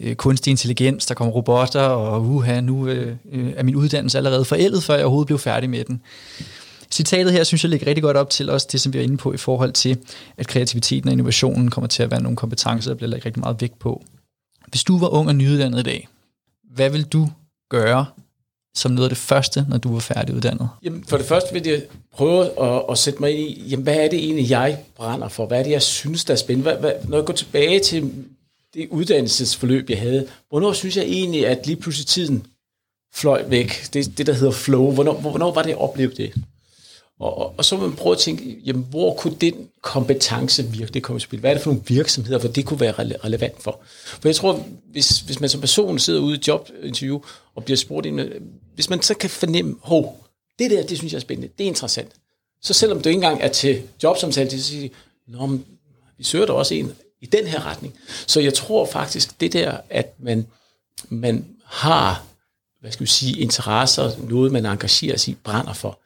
øh, 0.00 0.14
kunstig 0.14 0.50
intelligens, 0.50 1.06
der 1.06 1.14
kommer 1.14 1.34
robotter, 1.34 1.80
og 1.80 2.22
uha, 2.22 2.60
nu 2.60 2.88
øh, 2.88 3.16
øh 3.32 3.52
er 3.56 3.62
min 3.62 3.76
uddannelse 3.76 4.18
allerede 4.18 4.44
forældet, 4.44 4.82
før 4.82 4.94
jeg 4.94 5.04
overhovedet 5.04 5.26
blev 5.26 5.38
færdig 5.38 5.70
med 5.70 5.84
den. 5.84 6.00
Citatet 6.94 7.32
her 7.32 7.44
synes 7.44 7.64
jeg 7.64 7.70
ligger 7.70 7.86
rigtig 7.86 8.02
godt 8.02 8.16
op 8.16 8.30
til 8.30 8.50
også 8.50 8.68
det, 8.72 8.80
som 8.80 8.92
vi 8.92 8.98
er 8.98 9.02
inde 9.02 9.16
på 9.16 9.32
i 9.32 9.36
forhold 9.36 9.72
til, 9.72 9.98
at 10.36 10.46
kreativiteten 10.46 11.08
og 11.08 11.12
innovationen 11.12 11.70
kommer 11.70 11.88
til 11.88 12.02
at 12.02 12.10
være 12.10 12.22
nogle 12.22 12.36
kompetencer, 12.36 12.90
der 12.90 12.96
bliver 12.96 13.10
lagt 13.10 13.26
rigtig 13.26 13.40
meget 13.40 13.60
vægt 13.60 13.78
på. 13.78 14.02
Hvis 14.68 14.84
du 14.84 14.98
var 14.98 15.08
ung 15.08 15.28
og 15.28 15.34
nyuddannet 15.34 15.80
i 15.80 15.82
dag, 15.82 16.08
hvad 16.74 16.90
vil 16.90 17.04
du 17.04 17.28
gøre 17.70 18.06
som 18.76 18.92
noget 18.92 19.04
af 19.04 19.10
det 19.10 19.18
første, 19.18 19.66
når 19.68 19.78
du 19.78 19.92
var 19.92 20.00
færdiguddannet? 20.00 20.68
Jamen, 20.82 21.04
for 21.04 21.16
det 21.16 21.26
første 21.26 21.52
vil 21.52 21.66
jeg 21.66 21.82
prøve 22.12 22.60
at, 22.62 22.82
at 22.90 22.98
sætte 22.98 23.20
mig 23.20 23.30
ind 23.30 23.50
i, 23.50 23.68
jamen, 23.68 23.82
hvad 23.82 23.96
er 23.96 24.08
det 24.08 24.18
egentlig, 24.24 24.50
jeg 24.50 24.78
brænder 24.96 25.28
for? 25.28 25.46
Hvad 25.46 25.58
er 25.58 25.62
det, 25.62 25.70
jeg 25.70 25.82
synes, 25.82 26.24
der 26.24 26.32
er 26.32 26.38
spændende? 26.38 26.70
Hvad, 26.70 26.80
hvad, 26.80 26.92
når 27.08 27.16
jeg 27.16 27.26
går 27.26 27.34
tilbage 27.34 27.80
til 27.80 28.12
det 28.74 28.88
uddannelsesforløb, 28.90 29.90
jeg 29.90 29.98
havde, 29.98 30.26
hvornår 30.48 30.72
synes 30.72 30.96
jeg 30.96 31.04
egentlig, 31.04 31.46
at 31.46 31.66
lige 31.66 31.76
pludselig 31.76 32.06
tiden 32.06 32.46
fløj 33.14 33.44
væk? 33.48 33.86
Det, 33.92 34.18
det 34.18 34.26
der 34.26 34.32
hedder 34.32 34.52
flow. 34.52 34.92
Hvornår, 34.92 35.20
hvornår 35.20 35.54
var 35.54 35.62
det, 35.62 35.68
jeg 35.68 35.78
oplevede 35.78 36.16
det? 36.16 36.32
Og, 37.20 37.38
og, 37.38 37.54
og 37.58 37.64
så 37.64 37.76
må 37.76 37.86
man 37.86 37.96
prøve 37.96 38.12
at 38.14 38.18
tænke, 38.18 38.58
jamen, 38.64 38.86
hvor 38.90 39.14
kunne 39.14 39.36
den 39.40 39.68
kompetence 39.82 40.64
virkelig 40.64 41.02
komme 41.02 41.16
i 41.16 41.20
spil? 41.20 41.40
Hvad 41.40 41.50
er 41.50 41.54
det 41.54 41.62
for 41.62 41.70
nogle 41.70 41.84
virksomheder, 41.86 42.38
hvor 42.38 42.48
det 42.48 42.66
kunne 42.66 42.80
være 42.80 42.92
rele- 42.92 43.24
relevant 43.24 43.62
for? 43.62 43.80
For 44.04 44.28
jeg 44.28 44.36
tror, 44.36 44.66
hvis, 44.90 45.20
hvis 45.20 45.40
man 45.40 45.48
som 45.48 45.60
person 45.60 45.98
sidder 45.98 46.20
ude 46.20 46.36
i 46.36 46.42
jobinterview 46.48 47.20
og 47.54 47.64
bliver 47.64 47.76
spurgt 47.76 48.06
ind, 48.06 48.20
hvis 48.74 48.90
man 48.90 49.02
så 49.02 49.14
kan 49.14 49.30
fornemme, 49.30 49.76
hov, 49.80 50.26
det 50.58 50.70
der, 50.70 50.86
det 50.86 50.98
synes 50.98 51.12
jeg 51.12 51.18
er 51.18 51.20
spændende, 51.20 51.52
det 51.58 51.64
er 51.64 51.68
interessant. 51.68 52.12
Så 52.62 52.72
selvom 52.72 53.00
du 53.00 53.08
ikke 53.08 53.16
engang 53.16 53.42
er 53.42 53.48
til 53.48 53.82
jobsamtale, 54.02 54.50
så 54.50 54.62
siger 54.62 54.88
Nå, 55.28 55.46
men, 55.46 55.64
vi 56.18 56.24
søger 56.24 56.46
da 56.46 56.52
også 56.52 56.74
en 56.74 56.92
i 57.20 57.26
den 57.26 57.46
her 57.46 57.66
retning. 57.66 57.94
Så 58.26 58.40
jeg 58.40 58.54
tror 58.54 58.86
faktisk, 58.86 59.40
det 59.40 59.52
der, 59.52 59.76
at 59.90 60.14
man, 60.18 60.46
man 61.08 61.46
har, 61.64 62.24
hvad 62.80 62.92
skal 62.92 63.04
vi 63.04 63.10
sige, 63.10 63.40
interesser, 63.40 64.10
noget 64.28 64.52
man 64.52 64.66
engagerer 64.66 65.16
sig 65.16 65.32
i, 65.32 65.36
brænder 65.44 65.72
for, 65.72 65.98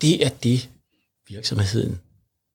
det 0.00 0.26
er 0.26 0.28
det, 0.28 0.68
virksomheden 1.28 2.00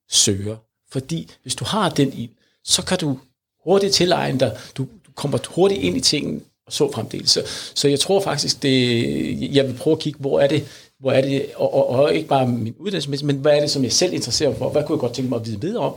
søger. 0.10 0.58
Fordi 0.92 1.30
hvis 1.42 1.56
du 1.56 1.66
har 1.66 1.90
den 1.90 2.14
i, 2.14 2.30
så 2.64 2.86
kan 2.86 2.98
du 2.98 3.20
hurtigt 3.64 3.94
tilegne 3.94 4.40
dig, 4.40 4.58
du, 4.78 4.84
du 4.84 5.12
kommer 5.16 5.38
hurtigt 5.50 5.82
ind 5.82 5.98
i 5.98 6.02
tingene, 6.02 6.42
og 6.66 6.74
så 6.74 6.92
fremdeles. 6.92 7.30
Så, 7.30 7.44
så 7.76 7.88
jeg 7.88 8.00
tror 8.00 8.22
faktisk, 8.22 8.64
det, 8.64 9.56
jeg 9.56 9.68
vil 9.68 9.74
prøve 9.74 9.94
at 9.94 10.00
kigge, 10.00 10.20
hvor 10.20 10.40
er 10.40 10.48
det, 10.48 10.68
hvor 11.00 11.12
er 11.12 11.22
det 11.22 11.46
og, 11.56 11.74
og, 11.74 11.88
og 11.88 12.14
ikke 12.14 12.28
bare 12.28 12.48
min 12.48 12.76
uddannelse, 12.80 13.26
men 13.26 13.38
hvad 13.38 13.56
er 13.56 13.60
det, 13.60 13.72
som 13.72 13.84
jeg 13.84 13.94
selv 13.94 14.14
interesserer 14.14 14.50
mig 14.50 14.58
for? 14.58 14.70
Hvad 14.70 14.84
kunne 14.84 14.96
jeg 14.96 15.00
godt 15.00 15.14
tænke 15.14 15.30
mig 15.30 15.40
at 15.40 15.46
vide 15.46 15.62
videre 15.62 15.84
om? 15.84 15.96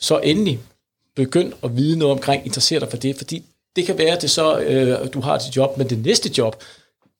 Så 0.00 0.18
endelig 0.18 0.60
begynd 1.16 1.52
at 1.62 1.76
vide 1.76 1.98
noget 1.98 2.12
omkring, 2.12 2.44
interesser 2.46 2.78
dig 2.78 2.90
for 2.90 2.96
det, 2.96 3.16
fordi 3.16 3.44
det 3.76 3.86
kan 3.86 3.98
være, 3.98 4.16
at 4.16 4.22
det 4.22 4.30
så, 4.30 4.58
øh, 4.58 5.12
du 5.12 5.20
har 5.20 5.38
dit 5.38 5.56
job, 5.56 5.78
men 5.78 5.90
det 5.90 5.98
næste 5.98 6.30
job, 6.38 6.62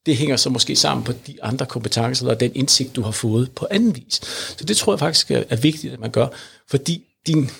det 0.08 0.16
hænger 0.16 0.36
så 0.36 0.50
måske 0.50 0.76
sammen 0.76 1.04
på 1.04 1.12
de 1.12 1.42
andre 1.42 1.66
kompetencer, 1.66 2.24
eller 2.24 2.38
den 2.38 2.52
indsigt, 2.54 2.96
du 2.96 3.02
har 3.02 3.10
fået 3.10 3.52
på 3.52 3.66
anden 3.70 3.96
vis. 3.96 4.20
Så 4.58 4.64
det 4.64 4.76
tror 4.76 4.92
jeg 4.92 4.98
faktisk 4.98 5.30
er, 5.30 5.44
er 5.50 5.56
vigtigt, 5.56 5.92
at 5.92 6.00
man 6.00 6.10
gør, 6.10 6.26
fordi 6.66 7.04
din, 7.26 7.50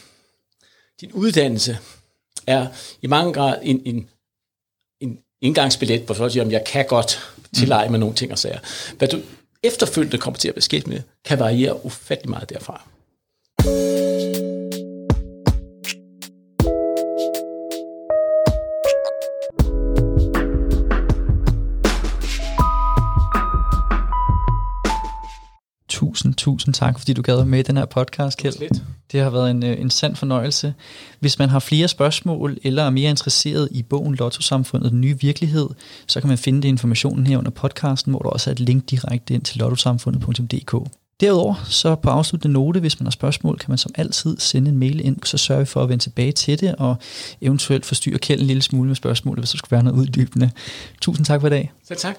din 1.00 1.12
uddannelse 1.12 1.78
er 2.46 2.66
i 3.02 3.06
mange 3.06 3.32
grad 3.32 3.58
en, 3.62 3.82
en, 3.84 4.08
en 5.00 5.18
indgangsbillet, 5.40 6.02
hvor 6.02 6.14
du 6.14 6.30
siger, 6.30 6.44
at 6.44 6.52
jeg 6.52 6.64
kan 6.64 6.87
godt 6.87 7.34
tilleje 7.54 7.88
mig 7.88 8.00
nogle 8.00 8.14
ting 8.14 8.32
og 8.32 8.38
sager. 8.38 8.58
Hvad 8.98 9.08
du 9.08 9.20
efterfølgende 9.62 10.18
kommer 10.18 10.38
til 10.38 10.48
at 10.48 10.54
beskæftige 10.54 10.94
med, 10.94 11.02
kan 11.24 11.38
variere 11.38 11.84
ufattelig 11.84 12.30
meget 12.30 12.50
derfra. 12.50 12.88
Tusind, 26.48 26.74
tak, 26.74 26.98
fordi 26.98 27.12
du 27.12 27.22
gad 27.22 27.44
med 27.44 27.58
i 27.58 27.62
den 27.62 27.76
her 27.76 27.84
podcast, 27.84 28.38
Kjeld. 28.38 28.58
Lidt. 28.58 28.82
Det 29.12 29.20
har 29.20 29.30
været 29.30 29.50
en, 29.50 29.64
øh, 29.64 29.80
en 29.80 29.90
sand 29.90 30.16
fornøjelse. 30.16 30.74
Hvis 31.20 31.38
man 31.38 31.48
har 31.48 31.58
flere 31.58 31.88
spørgsmål, 31.88 32.58
eller 32.64 32.82
er 32.82 32.90
mere 32.90 33.11
interesseret 33.11 33.68
i 33.70 33.82
bogen 33.82 34.14
Lotto-samfundet, 34.14 34.92
den 34.92 35.00
nye 35.00 35.20
virkelighed, 35.20 35.68
så 36.06 36.20
kan 36.20 36.28
man 36.28 36.38
finde 36.38 36.62
det 36.62 36.68
informationen 36.68 37.26
her 37.26 37.38
under 37.38 37.50
podcasten, 37.50 38.12
hvor 38.12 38.20
der 38.20 38.28
også 38.28 38.50
er 38.50 38.52
et 38.52 38.61
link 38.61 38.90
direkte 38.90 39.34
ind 39.34 39.42
til 39.42 39.58
lottosamfundet.dk. 39.58 40.74
Derudover, 41.20 41.54
så 41.68 41.94
på 41.94 42.11
afsluttende 42.11 42.52
note, 42.52 42.80
hvis 42.80 43.00
man 43.00 43.06
har 43.06 43.11
spørgsmål, 43.11 43.58
kan 43.58 43.70
man 43.70 43.78
som 43.78 43.92
altid 43.94 44.37
sende 44.38 44.70
en 44.70 44.78
mail 44.78 45.00
ind, 45.04 45.16
så 45.24 45.38
sørger 45.38 45.61
vi 45.61 45.66
for 45.66 45.82
at 45.82 45.88
vende 45.88 46.04
tilbage 46.04 46.32
til 46.32 46.61
det, 46.61 46.74
og 46.78 46.96
eventuelt 47.40 47.87
forstyrre 47.87 48.18
Kjeld 48.18 48.40
en 48.40 48.46
lille 48.46 48.62
smule 48.62 48.87
med 48.87 48.96
spørgsmål, 48.96 49.38
hvis 49.38 49.50
der 49.50 49.58
skulle 49.58 49.72
være 49.72 49.84
noget 49.84 49.98
uddybende. 49.98 50.50
Tusind 51.00 51.26
tak 51.26 51.40
for 51.40 51.46
i 51.46 51.50
dag. 51.50 51.72
Selv 51.88 51.98
tak. 51.98 52.18